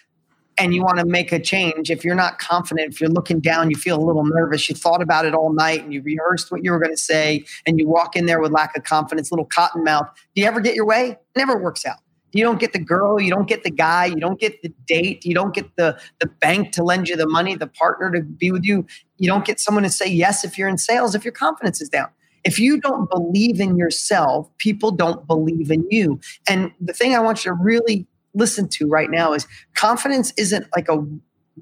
[0.57, 3.71] and you want to make a change, if you're not confident, if you're looking down,
[3.71, 6.65] you feel a little nervous, you thought about it all night and you rehearsed what
[6.65, 9.45] you were going to say, and you walk in there with lack of confidence, little
[9.45, 11.19] cotton mouth, do you ever get your way?
[11.37, 11.99] Never works out.
[12.33, 15.25] You don't get the girl, you don't get the guy, you don't get the date,
[15.25, 18.51] you don't get the, the bank to lend you the money, the partner to be
[18.51, 18.87] with you.
[19.19, 21.89] You don't get someone to say yes if you're in sales, if your confidence is
[21.89, 22.09] down.
[22.45, 26.21] If you don't believe in yourself, people don't believe in you.
[26.49, 30.67] And the thing I want you to really listen to right now is confidence isn't
[30.77, 31.05] like a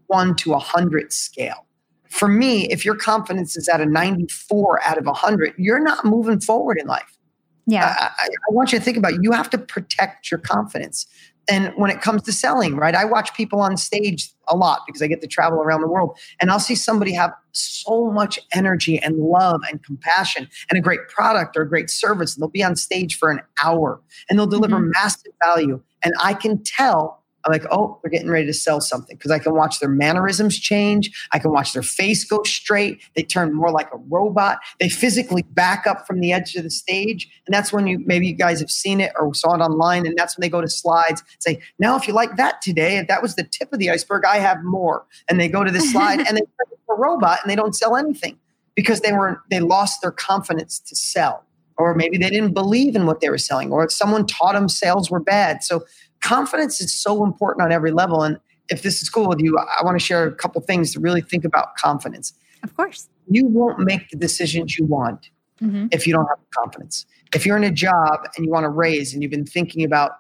[0.07, 1.67] one to a hundred scale.
[2.09, 6.41] For me, if your confidence is at a 94 out of 100, you're not moving
[6.41, 7.19] forward in life.
[7.67, 7.95] Yeah.
[7.99, 9.21] I, I, I want you to think about it.
[9.23, 11.07] you have to protect your confidence.
[11.49, 12.95] And when it comes to selling, right?
[12.95, 16.19] I watch people on stage a lot because I get to travel around the world
[16.41, 21.09] and I'll see somebody have so much energy and love and compassion and a great
[21.09, 22.35] product or a great service.
[22.35, 24.91] And they'll be on stage for an hour and they'll deliver mm-hmm.
[24.91, 25.81] massive value.
[26.05, 29.39] And I can tell I'm like, oh, they're getting ready to sell something because I
[29.39, 31.11] can watch their mannerisms change.
[31.33, 33.03] I can watch their face go straight.
[33.17, 34.59] They turn more like a robot.
[34.79, 37.29] They physically back up from the edge of the stage.
[37.47, 40.07] And that's when you maybe you guys have seen it or saw it online.
[40.07, 43.09] And that's when they go to slides, say, now if you like that today, if
[43.09, 45.05] that was the tip of the iceberg, I have more.
[45.29, 47.97] And they go to the slide and they turn a robot and they don't sell
[47.97, 48.39] anything
[48.75, 51.45] because they were they lost their confidence to sell.
[51.79, 55.11] Or maybe they didn't believe in what they were selling, or someone taught them sales
[55.11, 55.65] were bad.
[55.65, 55.85] So
[56.23, 58.23] confidence is so important on every level.
[58.23, 58.39] And
[58.71, 61.21] if this is cool with you, I want to share a couple things to really
[61.21, 62.33] think about confidence.
[62.63, 63.09] Of course.
[63.29, 65.31] You won't make the decisions you want
[65.61, 65.87] mm-hmm.
[65.91, 67.07] if you don't have confidence.
[67.35, 70.13] If you're in a job and you want to raise and you've been thinking about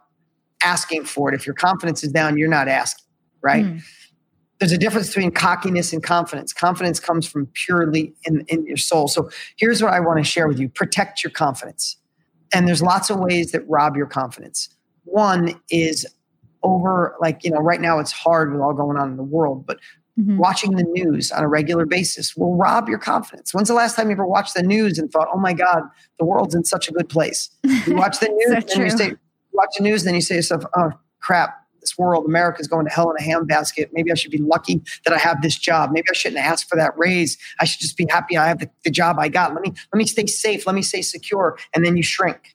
[0.62, 3.04] asking for it, if your confidence is down, you're not asking,
[3.42, 3.64] right?
[3.64, 3.82] Mm.
[4.58, 6.52] There's a difference between cockiness and confidence.
[6.52, 9.08] Confidence comes from purely in, in your soul.
[9.08, 11.96] So here's what I want to share with you protect your confidence.
[12.54, 14.68] And there's lots of ways that rob your confidence.
[15.12, 16.06] One is
[16.62, 19.66] over, like, you know, right now it's hard with all going on in the world,
[19.66, 19.78] but
[20.18, 20.38] mm-hmm.
[20.38, 23.52] watching the news on a regular basis will rob your confidence.
[23.52, 25.82] When's the last time you ever watched the news and thought, oh my God,
[26.18, 27.50] the world's in such a good place?
[27.86, 29.16] You watch the news so and you say,
[29.52, 32.86] watch the news, and then you say to yourself, oh crap, this world, America's going
[32.86, 33.90] to hell in a handbasket.
[33.92, 35.90] Maybe I should be lucky that I have this job.
[35.92, 37.36] Maybe I shouldn't ask for that raise.
[37.60, 39.52] I should just be happy I have the, the job I got.
[39.52, 40.66] Let me let me stay safe.
[40.66, 41.58] Let me stay secure.
[41.74, 42.54] And then you shrink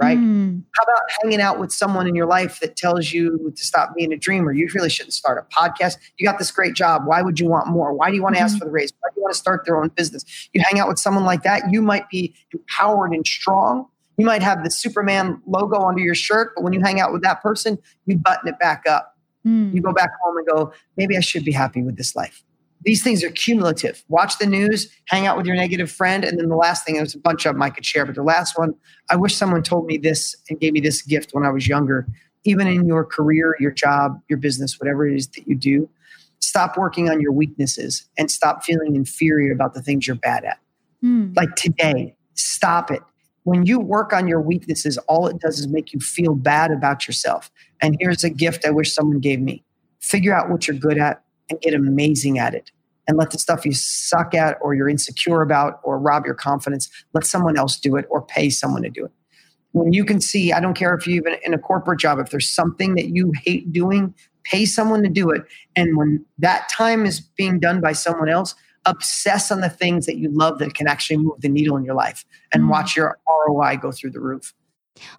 [0.00, 0.18] right?
[0.18, 0.62] Mm.
[0.76, 4.12] How about hanging out with someone in your life that tells you to stop being
[4.12, 4.52] a dreamer?
[4.52, 5.98] You really shouldn't start a podcast.
[6.18, 7.02] You got this great job.
[7.04, 7.92] Why would you want more?
[7.92, 8.46] Why do you want to mm-hmm.
[8.46, 8.92] ask for the raise?
[9.00, 10.24] Why do you want to start their own business?
[10.52, 13.86] You hang out with someone like that, you might be empowered and strong.
[14.16, 17.22] You might have the Superman logo under your shirt, but when you hang out with
[17.22, 19.16] that person, you button it back up.
[19.46, 19.72] Mm.
[19.72, 22.42] You go back home and go, maybe I should be happy with this life
[22.88, 24.02] these things are cumulative.
[24.08, 27.14] Watch the news, hang out with your negative friend, and then the last thing, there's
[27.14, 28.72] a bunch of them I could share, but the last one,
[29.10, 32.06] I wish someone told me this and gave me this gift when I was younger.
[32.44, 35.86] Even in your career, your job, your business, whatever it is that you do,
[36.40, 40.58] stop working on your weaknesses and stop feeling inferior about the things you're bad at.
[41.04, 41.36] Mm.
[41.36, 43.02] Like today, stop it.
[43.42, 47.06] When you work on your weaknesses, all it does is make you feel bad about
[47.06, 47.50] yourself.
[47.82, 49.62] And here's a gift I wish someone gave me
[50.00, 52.70] figure out what you're good at and get amazing at it
[53.08, 56.88] and let the stuff you suck at or you're insecure about or rob your confidence
[57.14, 59.10] let someone else do it or pay someone to do it.
[59.72, 62.30] When you can see i don't care if you're even in a corporate job if
[62.30, 64.14] there's something that you hate doing
[64.50, 65.42] pay someone to do it.
[65.76, 68.54] And when that time is being done by someone else
[68.86, 71.94] obsess on the things that you love that can actually move the needle in your
[71.94, 72.70] life and mm.
[72.70, 74.54] watch your roi go through the roof.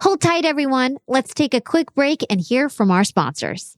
[0.02, 0.98] Hold tight everyone.
[1.08, 3.78] Let's take a quick break and hear from our sponsors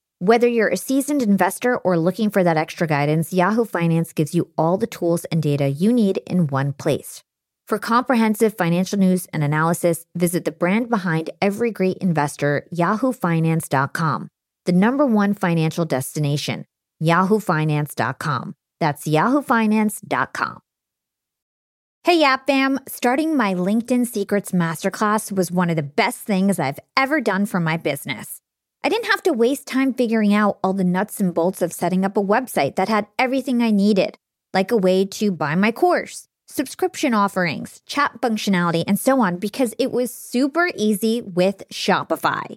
[0.23, 4.51] Whether you're a seasoned investor or looking for that extra guidance, Yahoo Finance gives you
[4.55, 7.23] all the tools and data you need in one place.
[7.67, 14.27] For comprehensive financial news and analysis, visit the brand behind every great investor, yahoofinance.com,
[14.65, 16.65] the number one financial destination,
[17.01, 18.53] yahoofinance.com.
[18.79, 20.59] That's yahoofinance.com.
[22.03, 22.79] Hey, Yap Fam!
[22.87, 27.59] Starting my LinkedIn Secrets Masterclass was one of the best things I've ever done for
[27.59, 28.40] my business.
[28.83, 32.03] I didn't have to waste time figuring out all the nuts and bolts of setting
[32.03, 34.17] up a website that had everything I needed,
[34.53, 39.73] like a way to buy my course, subscription offerings, chat functionality, and so on, because
[39.77, 42.55] it was super easy with Shopify.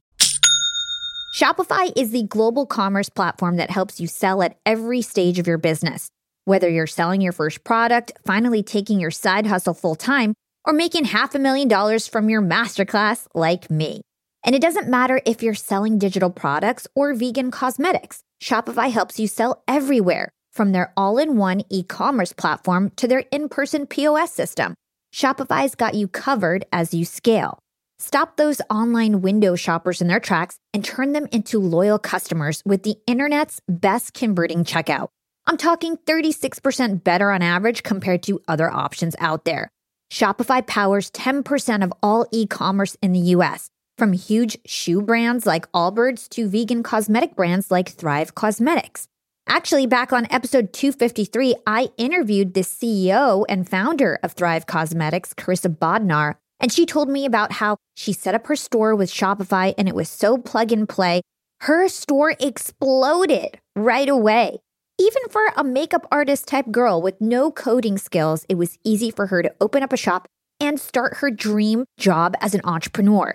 [1.37, 5.59] Shopify is the global commerce platform that helps you sell at every stage of your
[5.59, 6.09] business
[6.45, 11.07] whether you're selling your first product, finally taking your side hustle full time, or making
[11.07, 14.03] half a million dollars from your masterclass like me.
[14.45, 19.27] And it doesn't matter if you're selling digital products or vegan cosmetics, Shopify helps you
[19.27, 24.33] sell everywhere, from their all in one e commerce platform to their in person POS
[24.33, 24.75] system.
[25.15, 27.59] Shopify's got you covered as you scale.
[27.99, 32.83] Stop those online window shoppers in their tracks and turn them into loyal customers with
[32.83, 35.09] the internet's best converting checkout.
[35.47, 39.71] I'm talking 36% better on average compared to other options out there.
[40.13, 45.71] Shopify powers 10% of all e commerce in the US, from huge shoe brands like
[45.73, 49.07] Allbirds to vegan cosmetic brands like Thrive Causemetics.
[49.47, 55.75] Actually, back on episode 253, I interviewed the CEO and founder of Thrive Causemetics, Karissa
[55.75, 59.89] Bodnar, and she told me about how she set up her store with Shopify and
[59.89, 61.21] it was so plug and play.
[61.61, 64.59] Her store exploded right away.
[64.99, 69.27] Even for a makeup artist type girl with no coding skills, it was easy for
[69.27, 70.27] her to open up a shop
[70.61, 73.35] and start her dream job as an entrepreneur.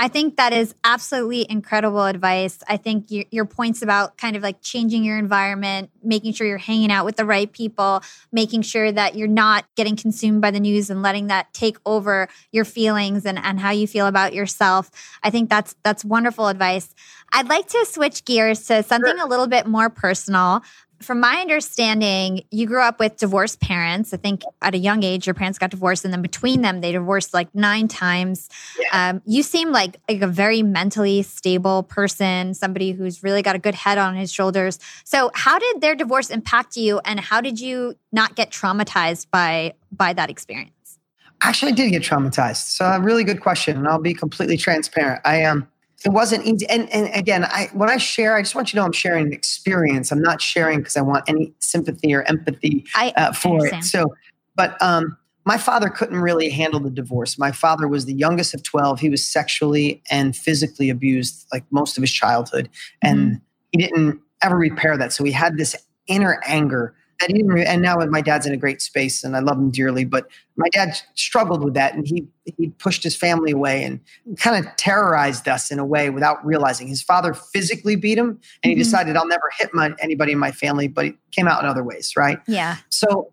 [0.00, 2.60] I think that is absolutely incredible advice.
[2.66, 6.56] I think your, your, points about kind of like changing your environment, making sure you're
[6.56, 10.58] hanging out with the right people, making sure that you're not getting consumed by the
[10.58, 14.90] news and letting that take over your feelings and, and how you feel about yourself.
[15.22, 16.94] I think that's that's wonderful advice.
[17.30, 19.26] I'd like to switch gears to something sure.
[19.26, 20.62] a little bit more personal
[21.02, 24.12] from my understanding, you grew up with divorced parents.
[24.12, 26.92] I think at a young age, your parents got divorced, and then between them, they
[26.92, 28.48] divorced like nine times.
[28.78, 29.10] Yeah.
[29.10, 33.58] Um, you seem like, like a very mentally stable person, somebody who's really got a
[33.58, 34.78] good head on his shoulders.
[35.04, 39.74] So, how did their divorce impact you, and how did you not get traumatized by
[39.90, 40.98] by that experience?
[41.42, 42.68] Actually, I did get traumatized.
[42.68, 45.22] So, a really good question, and I'll be completely transparent.
[45.24, 45.62] I am.
[45.62, 45.68] Um,
[46.04, 46.66] it wasn't easy.
[46.68, 49.26] And, and again, I, when I share, I just want you to know I'm sharing
[49.26, 50.10] an experience.
[50.10, 53.84] I'm not sharing because I want any sympathy or empathy uh, for it.
[53.84, 54.14] So,
[54.56, 57.38] but um, my father couldn't really handle the divorce.
[57.38, 59.00] My father was the youngest of 12.
[59.00, 62.70] He was sexually and physically abused like most of his childhood.
[63.02, 63.34] And mm-hmm.
[63.72, 65.12] he didn't ever repair that.
[65.12, 65.76] So he had this
[66.06, 69.40] inner anger that he didn't, and now my dad's in a great space and I
[69.40, 73.52] love him dearly, but my dad struggled with that and he, he pushed his family
[73.52, 74.00] away and
[74.38, 78.70] kind of terrorized us in a way without realizing his father physically beat him and
[78.70, 78.78] he mm-hmm.
[78.78, 81.84] decided I'll never hit my, anybody in my family, but it came out in other
[81.84, 82.14] ways.
[82.16, 82.38] Right.
[82.46, 82.76] Yeah.
[82.88, 83.32] So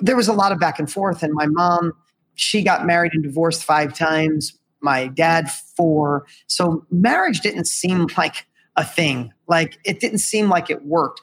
[0.00, 1.92] there was a lot of back and forth and my mom
[2.36, 4.56] she got married and divorced five times.
[4.80, 6.26] My dad, four.
[6.46, 9.32] So marriage didn't seem like a thing.
[9.48, 11.22] Like it didn't seem like it worked.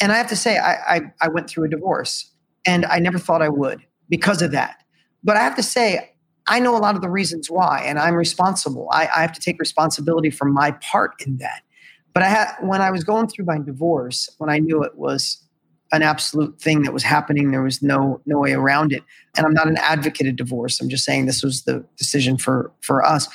[0.00, 2.30] And I have to say, I, I, I went through a divorce
[2.66, 4.82] and I never thought I would because of that.
[5.24, 6.12] But I have to say,
[6.46, 8.88] I know a lot of the reasons why, and I'm responsible.
[8.90, 11.62] I, I have to take responsibility for my part in that.
[12.14, 15.44] But I had when I was going through my divorce, when I knew it was
[15.92, 19.02] an absolute thing that was happening, there was no no way around it.
[19.36, 20.80] And I'm not an advocate of divorce.
[20.80, 23.28] I'm just saying this was the decision for for us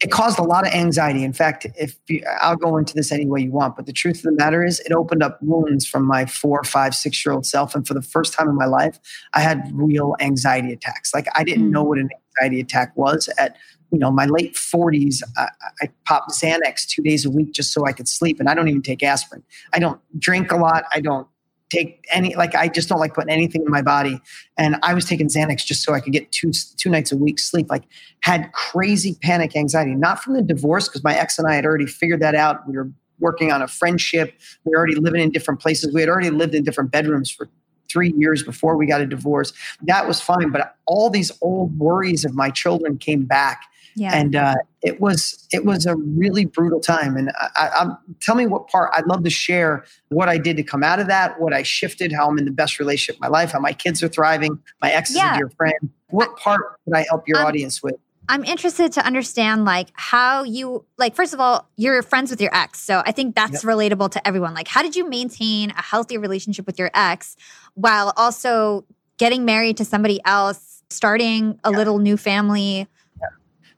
[0.00, 1.24] it caused a lot of anxiety.
[1.24, 4.18] In fact, if you, I'll go into this any way you want, but the truth
[4.18, 7.46] of the matter is, it opened up wounds from my four, five, six year old
[7.46, 7.74] self.
[7.74, 8.98] And for the first time in my life,
[9.32, 11.14] I had real anxiety attacks.
[11.14, 11.72] Like I didn't mm.
[11.72, 13.56] know what an anxiety attack was at
[13.92, 15.22] you know my late 40s.
[15.36, 15.48] I,
[15.82, 18.68] I popped Xanax two days a week just so I could sleep, and I don't
[18.68, 19.42] even take aspirin.
[19.72, 20.84] I don't drink a lot.
[20.92, 21.26] I don't
[21.70, 24.20] take any like I just don't like putting anything in my body.
[24.56, 27.38] And I was taking Xanax just so I could get two two nights a week
[27.38, 27.66] sleep.
[27.68, 27.84] Like
[28.20, 31.86] had crazy panic anxiety, not from the divorce because my ex and I had already
[31.86, 32.66] figured that out.
[32.68, 34.34] We were working on a friendship.
[34.64, 35.92] We were already living in different places.
[35.92, 37.48] We had already lived in different bedrooms for
[37.88, 39.52] three years before we got a divorce.
[39.82, 43.62] That was fine, but all these old worries of my children came back
[43.96, 44.14] yeah.
[44.14, 47.16] And uh, it was it was a really brutal time.
[47.16, 47.86] And I, I,
[48.20, 51.06] tell me what part I'd love to share what I did to come out of
[51.06, 53.72] that, what I shifted, how I'm in the best relationship in my life, how my
[53.72, 55.30] kids are thriving, my ex yeah.
[55.30, 55.90] is a dear friend.
[56.10, 57.94] What part could I help your um, audience with?
[58.28, 62.54] I'm interested to understand like how you like first of all you're friends with your
[62.54, 62.78] ex.
[62.78, 63.74] So I think that's yep.
[63.74, 64.52] relatable to everyone.
[64.52, 67.34] Like how did you maintain a healthy relationship with your ex
[67.74, 68.84] while also
[69.16, 72.88] getting married to somebody else, starting a little new family?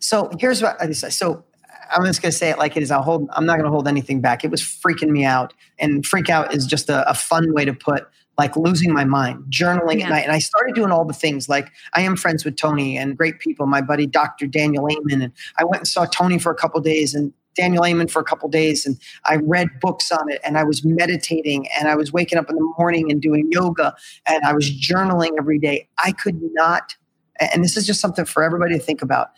[0.01, 1.11] So here's what I say.
[1.11, 1.45] So
[1.91, 2.91] I'm just going to say it like it is.
[2.91, 4.45] I'll hold, I'm not going to hold anything back.
[4.45, 5.55] It was freaking me out.
[5.79, 9.45] And freak out is just a, a fun way to put like losing my mind,
[9.51, 10.07] journaling yeah.
[10.07, 10.25] at night.
[10.25, 13.41] And I started doing all the things like I am friends with Tony and great
[13.41, 14.47] people, my buddy, Dr.
[14.47, 15.23] Daniel Amen.
[15.23, 18.25] And I went and saw Tony for a couple days and Daniel Amen for a
[18.25, 18.87] couple days.
[18.87, 22.49] And I read books on it and I was meditating and I was waking up
[22.49, 23.97] in the morning and doing yoga
[24.29, 25.89] and I was journaling every day.
[26.05, 26.95] I could not,
[27.41, 29.31] and this is just something for everybody to think about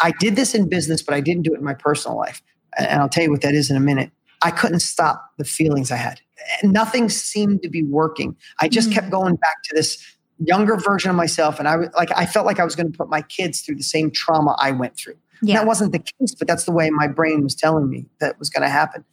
[0.00, 2.42] I did this in business, but I didn't do it in my personal life.
[2.78, 4.10] And I'll tell you what that is in a minute.
[4.42, 6.20] I couldn't stop the feelings I had.
[6.62, 8.36] Nothing seemed to be working.
[8.60, 9.00] I just mm-hmm.
[9.00, 9.98] kept going back to this
[10.38, 11.58] younger version of myself.
[11.58, 13.76] And I was like, I felt like I was going to put my kids through
[13.76, 15.16] the same trauma I went through.
[15.42, 15.56] Yeah.
[15.56, 18.50] That wasn't the case, but that's the way my brain was telling me that was
[18.50, 19.04] going to happen.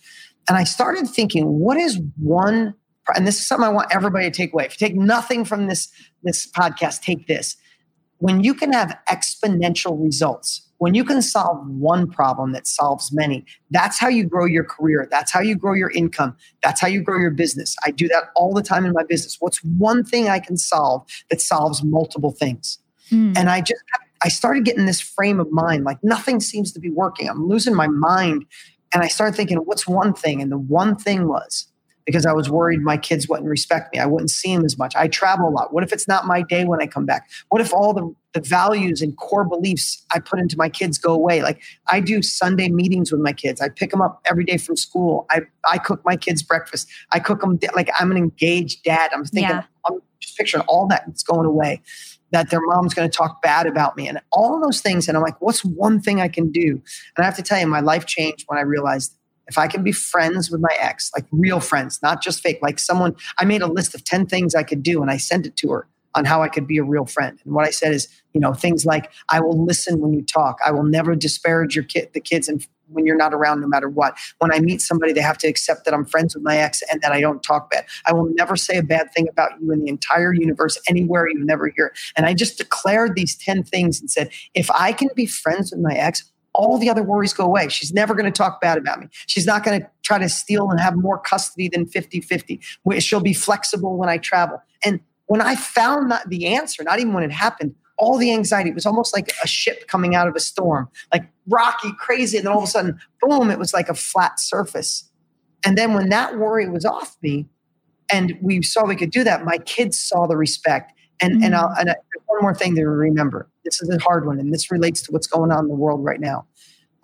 [0.48, 2.74] And I started thinking, what is one,
[3.16, 4.66] and this is something I want everybody to take away.
[4.66, 5.90] If you take nothing from this,
[6.24, 7.56] this podcast, take this.
[8.20, 13.46] When you can have exponential results, when you can solve one problem that solves many,
[13.72, 15.08] that's how you grow your career.
[15.10, 16.36] That's how you grow your income.
[16.62, 17.78] That's how you grow your business.
[17.86, 19.38] I do that all the time in my business.
[19.40, 22.80] What's one thing I can solve that solves multiple things?
[23.12, 23.38] Mm.
[23.38, 23.82] And I just,
[24.24, 27.30] I started getting this frame of mind like nothing seems to be working.
[27.30, 28.46] I'm losing my mind.
[28.94, 30.42] And I started thinking, what's one thing?
[30.42, 31.66] And the one thing was
[32.06, 34.00] because I was worried my kids wouldn't respect me.
[34.00, 34.96] I wouldn't see them as much.
[34.96, 35.74] I travel a lot.
[35.74, 37.30] What if it's not my day when I come back?
[37.50, 41.14] What if all the, the values and core beliefs I put into my kids go
[41.14, 41.42] away?
[41.42, 43.62] Like I do Sunday meetings with my kids.
[43.62, 45.26] I pick them up every day from school.
[45.30, 46.90] I, I cook my kids breakfast.
[47.12, 49.12] I cook them like I'm an engaged dad.
[49.14, 49.64] I'm thinking, yeah.
[49.86, 51.82] I'm just picturing all that that's going away,
[52.32, 55.08] that their mom's going to talk bad about me and all of those things.
[55.08, 56.82] And I'm like, what's one thing I can do?
[57.16, 59.16] And I have to tell you, my life changed when I realized
[59.48, 62.80] if I can be friends with my ex, like real friends, not just fake, like
[62.80, 65.56] someone, I made a list of 10 things I could do and I sent it
[65.58, 67.40] to her on how I could be a real friend.
[67.44, 70.60] And what I said is, you know, things like I will listen when you talk.
[70.66, 73.90] I will never disparage your kid, the kids, and when you're not around, no matter
[73.90, 74.18] what.
[74.38, 77.02] When I meet somebody, they have to accept that I'm friends with my ex and
[77.02, 77.86] that I don't talk bad.
[78.06, 81.44] I will never say a bad thing about you in the entire universe, anywhere you
[81.44, 81.94] never hear.
[82.16, 85.82] And I just declared these 10 things and said, if I can be friends with
[85.82, 87.68] my ex, all the other worries go away.
[87.70, 89.08] She's never going to talk bad about me.
[89.28, 92.60] She's not going to try to steal and have more custody than 50 50.
[93.00, 94.62] She'll be flexible when I travel.
[94.86, 98.70] And when I found that the answer, not even when it happened, all the anxiety
[98.70, 102.38] it was almost like a ship coming out of a storm, like rocky, crazy.
[102.38, 105.10] And then all of a sudden, boom, it was like a flat surface.
[105.66, 107.48] And then when that worry was off me
[108.12, 110.92] and we saw we could do that, my kids saw the respect.
[111.22, 111.44] And, mm-hmm.
[111.44, 111.96] and, I'll, and
[112.26, 115.28] one more thing to remember this is a hard one, and this relates to what's
[115.28, 116.46] going on in the world right now.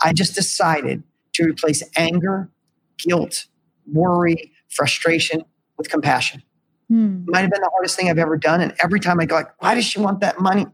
[0.04, 1.04] I just decided
[1.34, 2.50] to replace anger,
[2.98, 3.46] guilt,
[3.92, 5.44] worry, frustration
[5.78, 6.44] with compassion.
[6.90, 7.24] Hmm.
[7.28, 8.62] Might have been the hardest thing I've ever done.
[8.62, 10.66] And every time I go like, why does she want that money?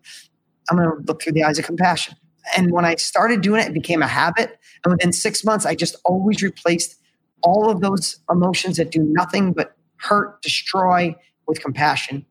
[0.69, 2.15] I'm going to look through the eyes of compassion.
[2.55, 4.57] And when I started doing it, it became a habit.
[4.83, 6.95] And within six months, I just always replaced
[7.41, 11.15] all of those emotions that do nothing but hurt, destroy
[11.47, 12.25] with compassion.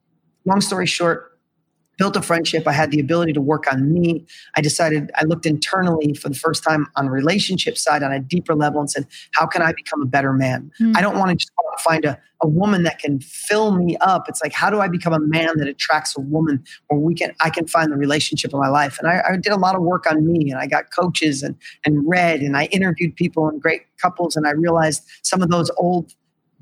[0.44, 1.33] Long story short,
[1.96, 2.66] built a friendship.
[2.66, 4.26] I had the ability to work on me.
[4.56, 8.54] I decided I looked internally for the first time on relationship side on a deeper
[8.54, 10.70] level and said, how can I become a better man?
[10.80, 10.96] Mm.
[10.96, 14.28] I don't want to just find a, a woman that can fill me up.
[14.28, 17.34] It's like, how do I become a man that attracts a woman where we can
[17.40, 18.98] I can find the relationship of my life?
[18.98, 21.56] And I, I did a lot of work on me and I got coaches and
[21.84, 25.70] and read and I interviewed people and great couples and I realized some of those
[25.76, 26.12] old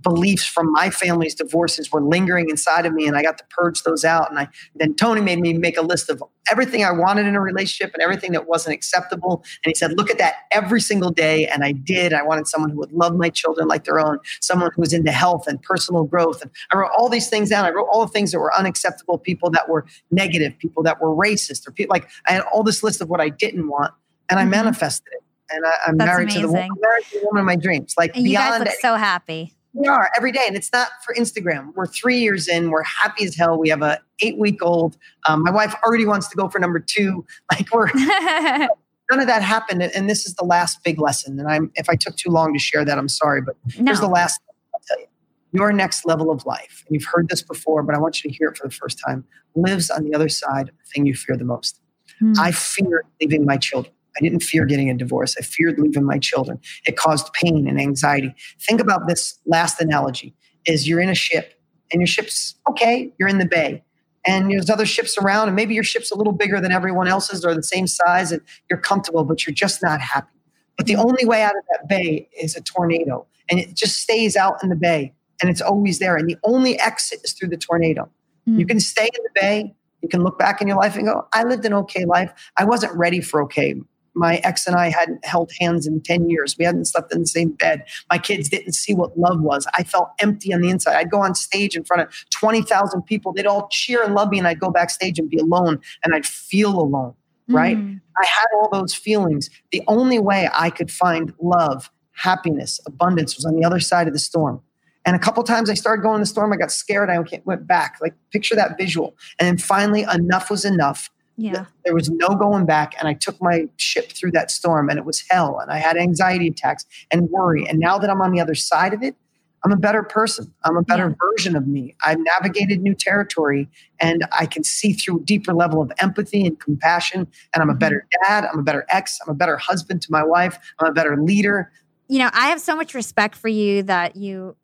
[0.02, 3.82] beliefs from my family's divorces were lingering inside of me and I got to purge
[3.82, 4.30] those out.
[4.30, 7.40] And I then Tony made me make a list of everything I wanted in a
[7.40, 9.44] relationship and everything that wasn't acceptable.
[9.64, 11.46] And he said, look at that every single day.
[11.46, 12.12] And I did.
[12.12, 15.12] I wanted someone who would love my children like their own, someone who was into
[15.12, 16.42] health and personal growth.
[16.42, 17.64] And I wrote all these things down.
[17.64, 21.14] I wrote all the things that were unacceptable, people that were negative, people that were
[21.14, 23.92] racist, or people like I had all this list of what I didn't want
[24.28, 24.50] and I mm-hmm.
[24.50, 25.22] manifested it.
[25.50, 27.94] And I, am married to the woman, married to the woman of my dreams.
[27.98, 30.88] Like and beyond you guys look so happy we are every day, and it's not
[31.04, 31.72] for Instagram.
[31.74, 32.70] We're three years in.
[32.70, 33.58] We're happy as hell.
[33.58, 34.96] We have a eight week old.
[35.28, 37.24] Um, my wife already wants to go for number two.
[37.50, 37.90] Like we're
[39.10, 41.38] none of that happened, and this is the last big lesson.
[41.38, 43.84] And I'm if I took too long to share that, I'm sorry, but no.
[43.86, 44.40] here's the last.
[44.74, 45.06] I'll tell you,
[45.52, 46.84] your next level of life.
[46.86, 48.98] And you've heard this before, but I want you to hear it for the first
[49.04, 49.24] time.
[49.54, 51.78] Lives on the other side of the thing you fear the most.
[52.18, 52.32] Hmm.
[52.38, 53.94] I fear leaving my children.
[54.16, 55.34] I didn't fear getting a divorce.
[55.38, 56.60] I feared leaving my children.
[56.86, 58.34] It caused pain and anxiety.
[58.60, 60.34] Think about this last analogy
[60.66, 61.54] is you're in a ship
[61.92, 63.82] and your ship's okay, you're in the bay.
[64.24, 67.44] And there's other ships around, and maybe your ship's a little bigger than everyone else's
[67.44, 68.40] or the same size, and
[68.70, 70.28] you're comfortable, but you're just not happy.
[70.76, 74.36] But the only way out of that bay is a tornado, and it just stays
[74.36, 76.14] out in the bay, and it's always there.
[76.14, 78.08] And the only exit is through the tornado.
[78.48, 78.60] Mm.
[78.60, 81.26] You can stay in the bay, you can look back in your life and go,
[81.32, 82.32] I lived an okay life.
[82.56, 83.74] I wasn't ready for okay
[84.14, 86.56] my ex and I hadn't held hands in 10 years.
[86.58, 87.84] We hadn't slept in the same bed.
[88.10, 89.66] My kids didn't see what love was.
[89.76, 90.96] I felt empty on the inside.
[90.96, 93.32] I'd go on stage in front of 20,000 people.
[93.32, 96.26] They'd all cheer and love me, and I'd go backstage and be alone, and I'd
[96.26, 97.14] feel alone,
[97.48, 97.76] right?
[97.76, 98.00] Mm.
[98.16, 99.48] I had all those feelings.
[99.70, 104.12] The only way I could find love, happiness, abundance was on the other side of
[104.12, 104.60] the storm.
[105.04, 107.10] And a couple times I started going in the storm, I got scared.
[107.10, 107.96] I went back.
[108.00, 109.16] Like, picture that visual.
[109.40, 111.66] And then finally, enough was enough yeah.
[111.84, 112.94] There was no going back.
[112.98, 115.58] And I took my ship through that storm and it was hell.
[115.60, 117.66] And I had anxiety attacks and worry.
[117.66, 119.16] And now that I'm on the other side of it,
[119.64, 120.52] I'm a better person.
[120.64, 121.14] I'm a better yeah.
[121.20, 121.94] version of me.
[122.04, 123.68] I've navigated new territory
[124.00, 127.28] and I can see through a deeper level of empathy and compassion.
[127.54, 127.78] And I'm a mm-hmm.
[127.78, 128.44] better dad.
[128.44, 129.18] I'm a better ex.
[129.24, 130.58] I'm a better husband to my wife.
[130.80, 131.70] I'm a better leader.
[132.08, 134.56] You know, I have so much respect for you that you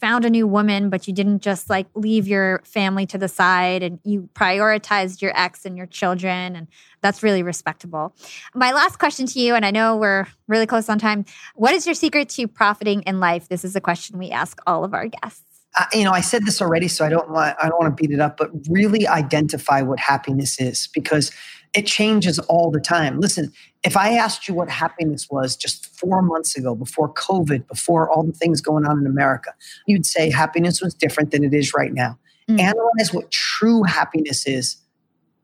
[0.00, 3.82] found a new woman, but you didn't just like leave your family to the side
[3.82, 6.56] and you prioritized your ex and your children.
[6.56, 6.68] And
[7.00, 8.14] that's really respectable.
[8.54, 11.24] My last question to you, and I know we're really close on time.
[11.54, 13.48] What is your secret to profiting in life?
[13.48, 15.42] This is a question we ask all of our guests.
[15.78, 18.02] Uh, you know, I said this already, so I don't want I don't want to
[18.02, 21.30] beat it up, but really identify what happiness is because
[21.74, 23.20] it changes all the time.
[23.20, 23.52] Listen,
[23.84, 28.22] if I asked you what happiness was just four months ago, before COVID, before all
[28.22, 29.52] the things going on in America,
[29.86, 32.18] you'd say happiness was different than it is right now.
[32.48, 32.60] Mm.
[32.60, 34.76] Analyze what true happiness is,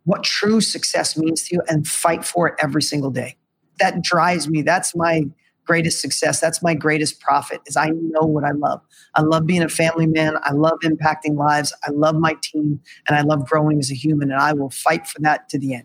[0.05, 3.37] what true success means to you, and fight for it every single day.
[3.79, 4.63] That drives me.
[4.63, 5.25] That's my
[5.65, 6.41] greatest success.
[6.41, 8.81] That's my greatest profit is I know what I love.
[9.15, 10.37] I love being a family man.
[10.43, 11.73] I love impacting lives.
[11.85, 15.07] I love my team and I love growing as a human and I will fight
[15.07, 15.85] for that to the end.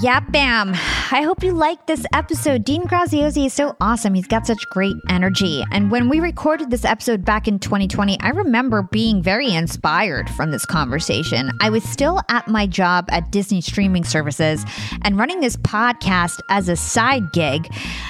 [0.00, 0.74] Yap Fam.
[1.10, 2.64] I hope you liked this episode.
[2.64, 4.12] Dean Graziosi is so awesome.
[4.12, 5.64] He's got such great energy.
[5.72, 10.50] And when we recorded this episode back in 2020, I remember being very inspired from
[10.50, 11.50] this conversation.
[11.62, 14.66] I was still at my job at Disney streaming services
[15.02, 17.66] and running this podcast as a side gig.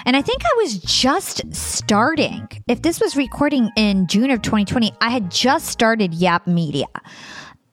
[0.07, 2.49] And I think I was just starting.
[2.67, 6.89] If this was recording in June of 2020, I had just started Yap Media.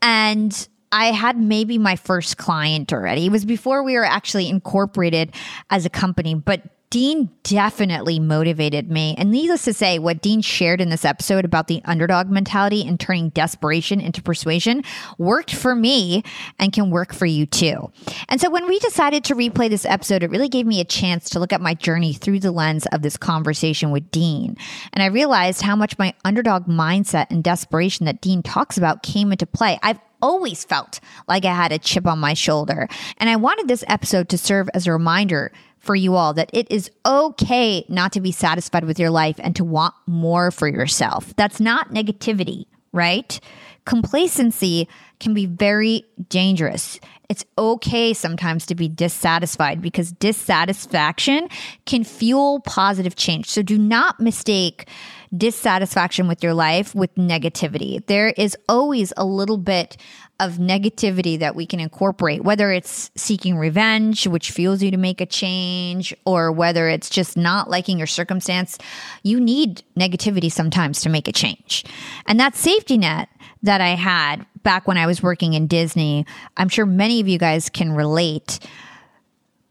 [0.03, 3.25] And I had maybe my first client already.
[3.25, 5.33] It was before we were actually incorporated
[5.71, 9.15] as a company, but Dean definitely motivated me.
[9.17, 12.99] And needless to say, what Dean shared in this episode about the underdog mentality and
[12.99, 14.83] turning desperation into persuasion
[15.17, 16.21] worked for me
[16.59, 17.91] and can work for you too.
[18.29, 21.31] And so when we decided to replay this episode, it really gave me a chance
[21.31, 24.55] to look at my journey through the lens of this conversation with Dean.
[24.93, 29.31] And I realized how much my underdog mindset and desperation that Dean talks about came
[29.31, 29.79] into play.
[29.81, 32.87] I've always felt like I had a chip on my shoulder.
[33.17, 36.71] And I wanted this episode to serve as a reminder for you all that it
[36.71, 41.35] is okay not to be satisfied with your life and to want more for yourself.
[41.35, 43.37] That's not negativity, right?
[43.83, 44.87] Complacency
[45.19, 47.01] can be very dangerous.
[47.27, 51.49] It's okay sometimes to be dissatisfied because dissatisfaction
[51.85, 53.49] can fuel positive change.
[53.49, 54.87] So do not mistake
[55.35, 58.05] dissatisfaction with your life with negativity.
[58.05, 59.97] There is always a little bit
[60.39, 65.21] of negativity that we can incorporate, whether it's seeking revenge, which fuels you to make
[65.21, 68.77] a change, or whether it's just not liking your circumstance.
[69.23, 71.85] You need negativity sometimes to make a change.
[72.25, 73.29] And that safety net
[73.61, 76.25] that I had back when I was working in Disney,
[76.57, 78.59] I'm sure many of you guys can relate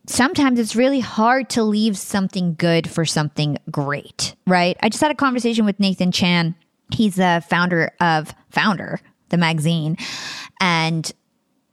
[0.06, 4.76] sometimes it's really hard to leave something good for something great, right?
[4.82, 6.54] I just had a conversation with Nathan Chan.
[6.90, 8.98] He's the founder of Foundr,
[9.28, 9.96] the magazine.
[10.60, 11.10] And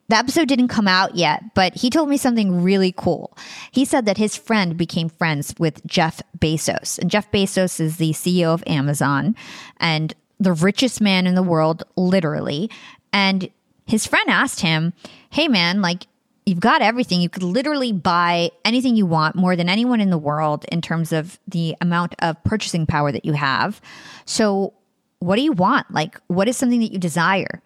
[0.09, 3.38] the episode didn't come out yet, but he told me something really cool.
[3.71, 6.97] He said that his friend became friends with Jeff Bezos.
[6.97, 9.36] And Jeff Bezos is the CEO of Amazon
[9.77, 12.71] and the richest man in the world, literally.
[13.13, 13.49] And
[13.86, 14.93] his friend asked him,
[15.30, 16.07] Hey, man, like,
[16.49, 17.21] you've got everything.
[17.21, 21.13] You could literally buy anything you want more than anyone in the world in terms
[21.13, 23.79] of the amount of purchasing power that you have.
[24.25, 24.73] So,
[25.19, 25.91] what do you want?
[25.91, 27.61] Like, what is something that you desire?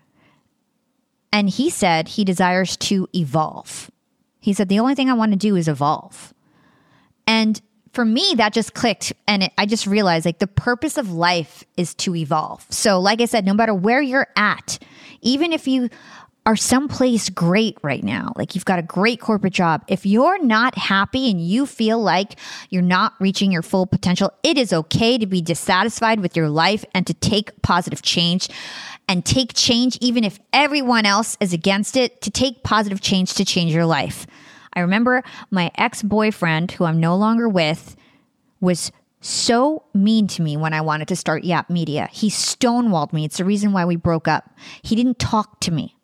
[1.32, 3.90] And he said he desires to evolve.
[4.40, 6.34] He said, The only thing I want to do is evolve.
[7.26, 7.62] And
[7.94, 9.14] for me, that just clicked.
[9.28, 12.66] And it, I just realized like the purpose of life is to evolve.
[12.70, 14.80] So, like I said, no matter where you're at,
[15.22, 15.90] even if you
[16.46, 18.34] are someplace great right now.
[18.36, 19.84] Like you've got a great corporate job.
[19.88, 22.38] If you're not happy and you feel like
[22.70, 26.84] you're not reaching your full potential, it is okay to be dissatisfied with your life
[26.94, 28.50] and to take positive change
[29.08, 33.46] and take change, even if everyone else is against it, to take positive change to
[33.46, 34.28] change your life.
[34.74, 37.96] I remember my ex boyfriend, who I'm no longer with,
[38.60, 38.92] was
[39.22, 42.10] so mean to me when I wanted to start Yap Media.
[42.12, 43.24] He stonewalled me.
[43.24, 44.50] It's the reason why we broke up.
[44.82, 45.96] He didn't talk to me.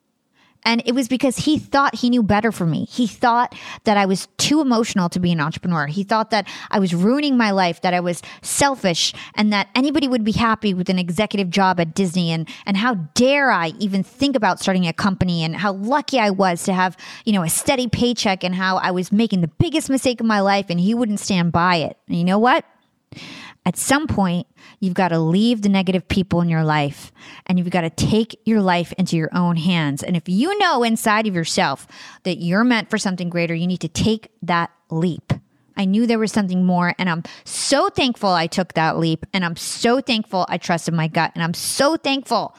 [0.65, 2.85] And it was because he thought he knew better for me.
[2.85, 3.55] He thought
[3.85, 5.87] that I was too emotional to be an entrepreneur.
[5.87, 10.07] He thought that I was ruining my life, that I was selfish, and that anybody
[10.07, 12.31] would be happy with an executive job at Disney.
[12.31, 16.29] And, and how dare I even think about starting a company and how lucky I
[16.29, 19.89] was to have, you know, a steady paycheck and how I was making the biggest
[19.89, 21.97] mistake of my life and he wouldn't stand by it.
[22.07, 22.65] And you know what?
[23.69, 24.47] At some point,
[24.79, 27.11] you've got to leave the negative people in your life
[27.45, 30.01] and you've got to take your life into your own hands.
[30.01, 31.85] And if you know inside of yourself
[32.23, 35.33] that you're meant for something greater, you need to take that leap.
[35.77, 39.27] I knew there was something more, and I'm so thankful I took that leap.
[39.33, 41.31] And I'm so thankful I trusted my gut.
[41.35, 42.55] And I'm so thankful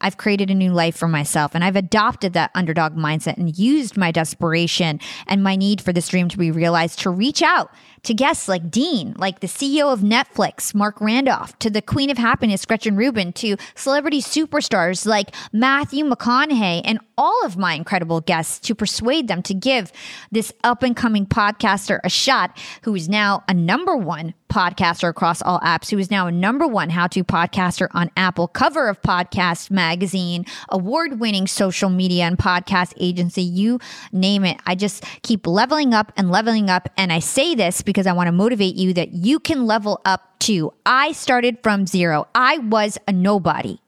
[0.00, 3.96] I've created a new life for myself and I've adopted that underdog mindset and used
[3.96, 7.70] my desperation and my need for this dream to be realized to reach out
[8.02, 12.18] to guests like Dean, like the CEO of Netflix, Marc Randolph, to the Queen of
[12.18, 18.58] Happiness, Gretchen Rubin, to celebrity superstars like Matthew McConaughey, and all of my incredible guests
[18.60, 19.92] to persuade them to give
[20.30, 25.40] this up and coming podcaster a shot who is now a number one podcaster across
[25.40, 29.00] all apps, who is now a number one how to podcaster on Apple, cover of
[29.00, 33.78] Podcast Magazine, award winning social media and podcast agency, you
[34.12, 34.60] name it.
[34.66, 36.88] I just keep leveling up and leveling up.
[36.96, 40.38] And I say this because I want to motivate you that you can level up
[40.40, 40.72] too.
[40.84, 43.78] I started from zero, I was a nobody.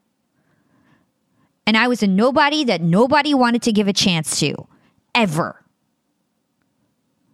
[1.67, 4.67] And I was a nobody that nobody wanted to give a chance to,
[5.15, 5.62] ever.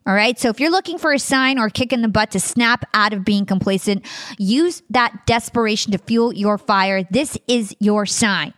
[0.09, 0.39] All right.
[0.39, 3.13] So if you're looking for a sign or kick in the butt to snap out
[3.13, 4.07] of being complacent,
[4.39, 7.03] use that desperation to fuel your fire.
[7.03, 8.55] This is your sign.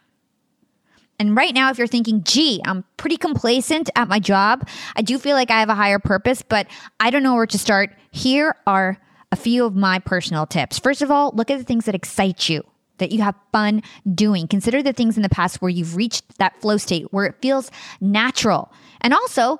[1.18, 5.18] And right now, if you're thinking, gee, I'm pretty complacent at my job, I do
[5.18, 6.68] feel like I have a higher purpose, but
[7.00, 7.96] I don't know where to start.
[8.12, 8.98] Here are
[9.32, 10.78] a few of my personal tips.
[10.78, 12.62] First of all, look at the things that excite you
[12.98, 13.82] that you have fun
[14.14, 14.46] doing.
[14.46, 17.72] Consider the things in the past where you've reached that flow state where it feels
[18.00, 18.72] natural.
[19.00, 19.58] And also,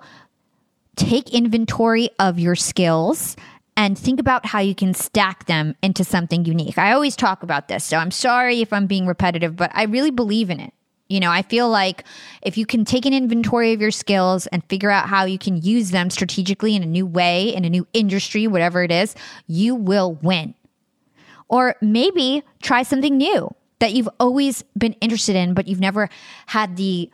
[1.01, 3.34] take inventory of your skills
[3.76, 6.76] and think about how you can stack them into something unique.
[6.76, 10.11] I always talk about this, so I'm sorry if I'm being repetitive, but I really
[10.11, 10.74] believe in it.
[11.09, 12.05] You know, I feel like
[12.42, 15.57] if you can take an inventory of your skills and figure out how you can
[15.61, 19.74] use them strategically in a new way, in a new industry, whatever it is, you
[19.74, 20.55] will win.
[21.48, 26.11] Or maybe try something new that you've always been interested in, but you've never
[26.46, 27.11] had the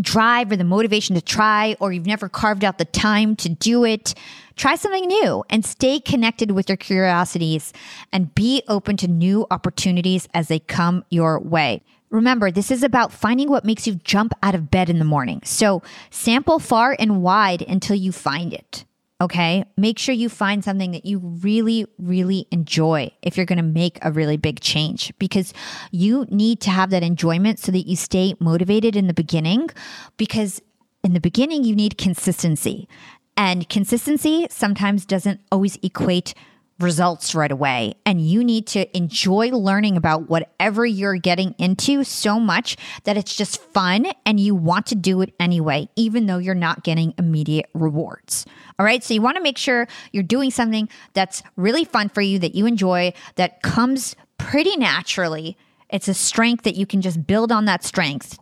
[0.00, 3.84] drive or the motivation to try, or you've never carved out the time to do
[3.84, 4.14] it,
[4.56, 7.72] try something new and stay connected with your curiosities
[8.12, 11.82] and be open to new opportunities as they come your way.
[12.10, 15.40] Remember, this is about finding what makes you jump out of bed in the morning.
[15.44, 18.84] So sample far and wide until you find it.
[19.20, 19.64] Okay.
[19.76, 23.98] Make sure you find something that you really, really enjoy if you're going to make
[24.02, 25.54] a really big change because
[25.92, 29.70] you need to have that enjoyment so that you stay motivated in the beginning.
[30.16, 30.60] Because
[31.04, 32.88] in the beginning, you need consistency.
[33.36, 36.34] And consistency sometimes doesn't always equate
[36.80, 37.94] results right away.
[38.04, 43.34] And you need to enjoy learning about whatever you're getting into so much that it's
[43.34, 47.70] just fun and you want to do it anyway, even though you're not getting immediate
[47.74, 48.44] rewards.
[48.78, 49.02] All right.
[49.04, 52.54] So you want to make sure you're doing something that's really fun for you, that
[52.54, 55.56] you enjoy, that comes pretty naturally.
[55.90, 58.38] It's a strength that you can just build on that strength.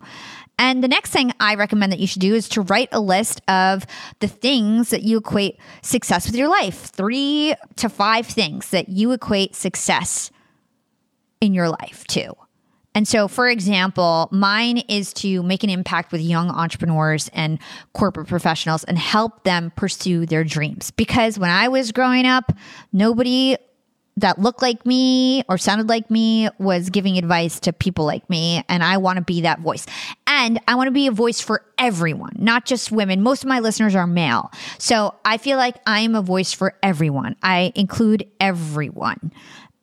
[0.58, 3.40] And the next thing I recommend that you should do is to write a list
[3.48, 3.84] of
[4.20, 6.76] the things that you equate success with your life.
[6.76, 10.30] Three to five things that you equate success
[11.40, 12.34] in your life to.
[12.94, 17.58] And so, for example, mine is to make an impact with young entrepreneurs and
[17.94, 20.90] corporate professionals and help them pursue their dreams.
[20.90, 22.52] Because when I was growing up,
[22.92, 23.56] nobody
[24.18, 28.62] that looked like me or sounded like me was giving advice to people like me.
[28.68, 29.86] And I want to be that voice.
[30.26, 33.22] And I want to be a voice for everyone, not just women.
[33.22, 34.50] Most of my listeners are male.
[34.78, 37.36] So I feel like I am a voice for everyone.
[37.42, 39.32] I include everyone.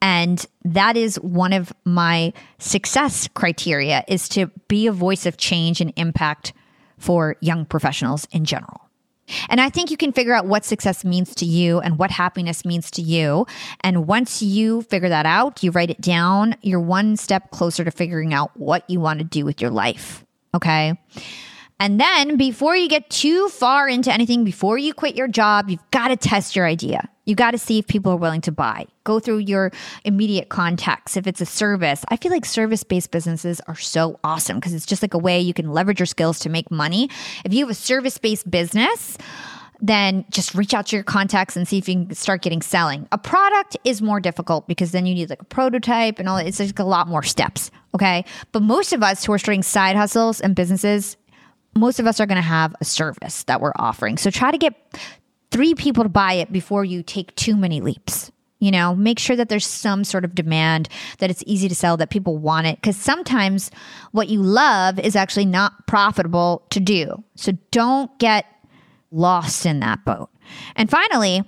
[0.01, 5.81] And that is one of my success criteria is to be a voice of change
[5.81, 6.53] and impact
[6.97, 8.89] for young professionals in general.
[9.49, 12.65] And I think you can figure out what success means to you and what happiness
[12.65, 13.45] means to you.
[13.81, 17.91] And once you figure that out, you write it down, you're one step closer to
[17.91, 20.25] figuring out what you want to do with your life.
[20.55, 20.97] Okay.
[21.79, 25.91] And then before you get too far into anything, before you quit your job, you've
[25.91, 27.07] got to test your idea.
[27.25, 28.87] You got to see if people are willing to buy.
[29.03, 29.71] Go through your
[30.03, 31.15] immediate contacts.
[31.15, 34.85] If it's a service, I feel like service based businesses are so awesome because it's
[34.85, 37.09] just like a way you can leverage your skills to make money.
[37.45, 39.17] If you have a service based business,
[39.79, 43.07] then just reach out to your contacts and see if you can start getting selling.
[43.11, 46.59] A product is more difficult because then you need like a prototype and all it's
[46.59, 47.71] like a lot more steps.
[47.93, 48.25] Okay.
[48.51, 51.15] But most of us who are starting side hustles and businesses,
[51.75, 54.17] most of us are going to have a service that we're offering.
[54.17, 54.73] So try to get
[55.51, 58.31] three people to buy it before you take too many leaps.
[58.59, 60.89] You know, make sure that there's some sort of demand,
[61.19, 62.75] that it's easy to sell, that people want it.
[62.75, 63.71] Because sometimes
[64.11, 67.23] what you love is actually not profitable to do.
[67.35, 68.45] So don't get
[69.11, 70.29] lost in that boat.
[70.75, 71.43] And finally,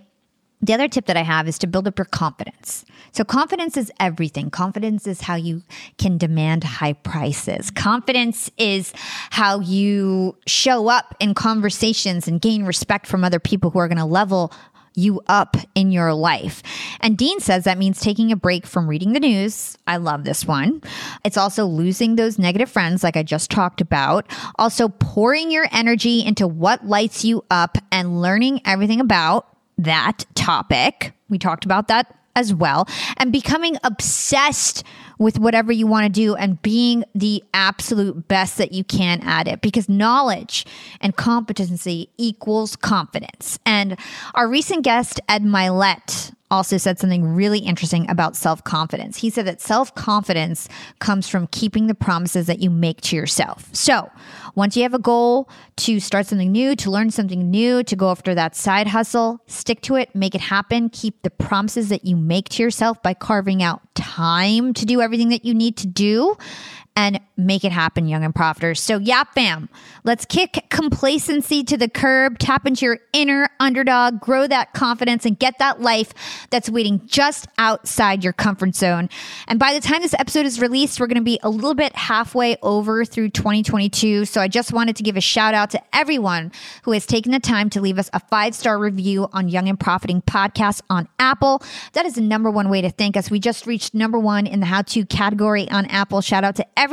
[0.61, 2.85] the other tip that I have is to build up your confidence.
[3.13, 4.49] So, confidence is everything.
[4.49, 5.63] Confidence is how you
[5.97, 7.69] can demand high prices.
[7.69, 8.93] Confidence is
[9.31, 13.97] how you show up in conversations and gain respect from other people who are going
[13.97, 14.53] to level
[14.95, 16.61] you up in your life.
[16.99, 19.77] And Dean says that means taking a break from reading the news.
[19.87, 20.81] I love this one.
[21.23, 24.25] It's also losing those negative friends, like I just talked about.
[24.57, 29.47] Also, pouring your energy into what lights you up and learning everything about
[29.77, 31.13] that topic.
[31.29, 32.87] We talked about that as well.
[33.17, 34.83] And becoming obsessed
[35.17, 39.47] with whatever you want to do and being the absolute best that you can at
[39.47, 40.65] it because knowledge
[40.99, 43.59] and competency equals confidence.
[43.65, 43.97] And
[44.33, 49.17] our recent guest, Ed Mylett, also said something really interesting about self confidence.
[49.17, 50.67] He said that self confidence
[50.99, 53.69] comes from keeping the promises that you make to yourself.
[53.71, 54.11] So,
[54.53, 58.11] once you have a goal to start something new, to learn something new, to go
[58.11, 60.89] after that side hustle, stick to it, make it happen.
[60.89, 65.29] Keep the promises that you make to yourself by carving out time to do everything
[65.29, 66.35] that you need to do
[67.01, 68.77] and make it happen, young and profiters.
[68.77, 69.69] So, Yap fam,
[70.03, 75.37] let's kick complacency to the curb, tap into your inner underdog, grow that confidence, and
[75.37, 76.13] get that life
[76.51, 79.09] that's waiting just outside your comfort zone.
[79.47, 81.95] And by the time this episode is released, we're going to be a little bit
[81.95, 84.25] halfway over through 2022.
[84.25, 86.51] So, I just wanted to give a shout out to everyone
[86.83, 89.79] who has taken the time to leave us a five star review on Young and
[89.79, 91.63] Profiting podcast on Apple.
[91.93, 93.31] That is the number one way to thank us.
[93.31, 96.21] We just reached number one in the how to category on Apple.
[96.21, 96.90] Shout out to everyone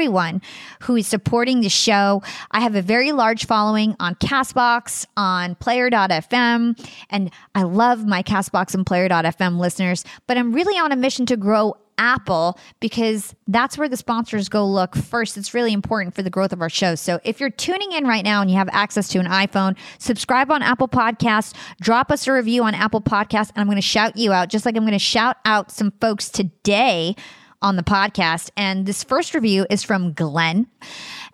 [0.82, 2.22] who is supporting the show.
[2.50, 8.74] I have a very large following on Castbox, on player.fm, and I love my Castbox
[8.74, 13.88] and player.fm listeners, but I'm really on a mission to grow Apple because that's where
[13.88, 15.36] the sponsors go look first.
[15.36, 16.94] It's really important for the growth of our show.
[16.94, 20.50] So if you're tuning in right now and you have access to an iPhone, subscribe
[20.50, 24.16] on Apple Podcasts, drop us a review on Apple Podcasts, and I'm going to shout
[24.16, 27.16] you out, just like I'm going to shout out some folks today
[27.62, 28.50] on the podcast.
[28.56, 30.66] And this first review is from Glenn.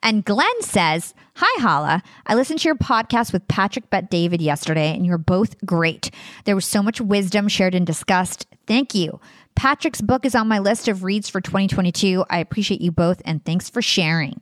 [0.03, 2.03] And Glenn says, Hi, Hala.
[2.27, 6.11] I listened to your podcast with Patrick Bet-David yesterday, and you're both great.
[6.45, 8.47] There was so much wisdom shared and discussed.
[8.67, 9.21] Thank you.
[9.57, 12.25] Patrick's book is on my list of reads for 2022.
[12.31, 14.41] I appreciate you both, and thanks for sharing.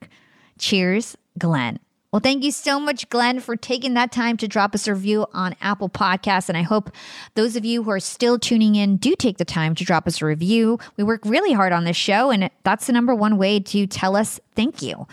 [0.59, 1.79] Cheers, Glenn.
[2.13, 5.25] Well, thank you so much, Glenn, for taking that time to drop us a review
[5.33, 6.51] on Apple Podcasts.
[6.51, 6.91] And I hope
[7.37, 10.21] those of you who are still tuning in do take the time to drop us
[10.21, 10.79] a review.
[10.99, 14.15] We work really hard on this show, and that's the number one way to tell
[14.15, 15.07] us thank you.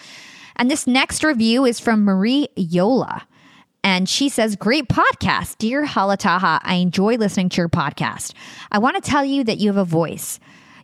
[0.57, 3.25] And this next review is from Marie Yola.
[3.81, 5.57] And she says, Great podcast.
[5.57, 8.33] Dear Hala Taha, I enjoy listening to your podcast.
[8.73, 10.37] I want to tell you that you have a voice.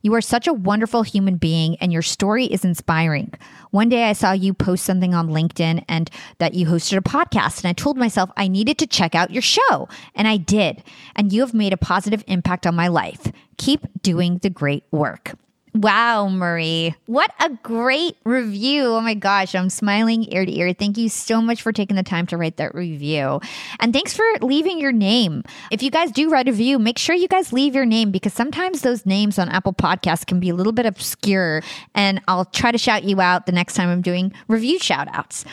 [0.05, 3.33] You are such a wonderful human being, and your story is inspiring.
[3.71, 7.63] One day I saw you post something on LinkedIn and that you hosted a podcast,
[7.63, 10.83] and I told myself I needed to check out your show, and I did.
[11.15, 13.31] And you have made a positive impact on my life.
[13.57, 15.33] Keep doing the great work.
[15.75, 16.95] Wow, Marie.
[17.05, 18.85] What a great review.
[18.85, 20.73] Oh my gosh, I'm smiling ear to ear.
[20.73, 23.41] Thank you so much for taking the time to write that review.
[23.81, 25.43] And thanks for leaving your name.
[25.71, 28.31] If you guys do write a review, make sure you guys leave your name because
[28.31, 31.61] sometimes those names on Apple Podcasts can be a little bit obscure.
[31.93, 35.43] And I'll try to shout you out the next time I'm doing review shout outs.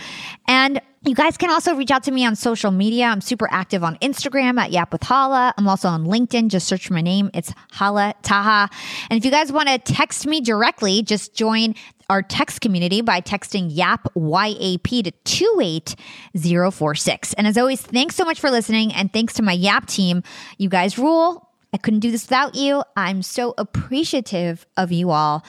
[0.47, 3.07] And you guys can also reach out to me on social media.
[3.07, 5.53] I'm super active on Instagram at Yap with Hala.
[5.59, 6.49] I'm also on LinkedIn.
[6.49, 7.31] Just search for my name.
[7.35, 8.73] It's Hala Taha.
[9.11, 11.75] And if you guys want to text me directly, just join
[12.09, 17.33] our text community by texting YAP YAP to 28046.
[17.35, 18.93] And as always, thanks so much for listening.
[18.93, 20.23] And thanks to my YAP team.
[20.59, 21.49] You guys rule.
[21.73, 22.83] I couldn't do this without you.
[22.97, 25.43] I'm so appreciative of you all.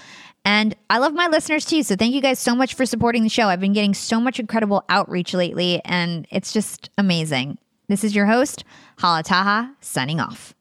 [0.46, 1.84] And I love my listeners too.
[1.84, 3.48] So thank you guys so much for supporting the show.
[3.48, 7.58] I've been getting so much incredible outreach lately, and it's just amazing.
[7.88, 8.64] This is your host,
[9.00, 10.54] Hala Taha, signing off.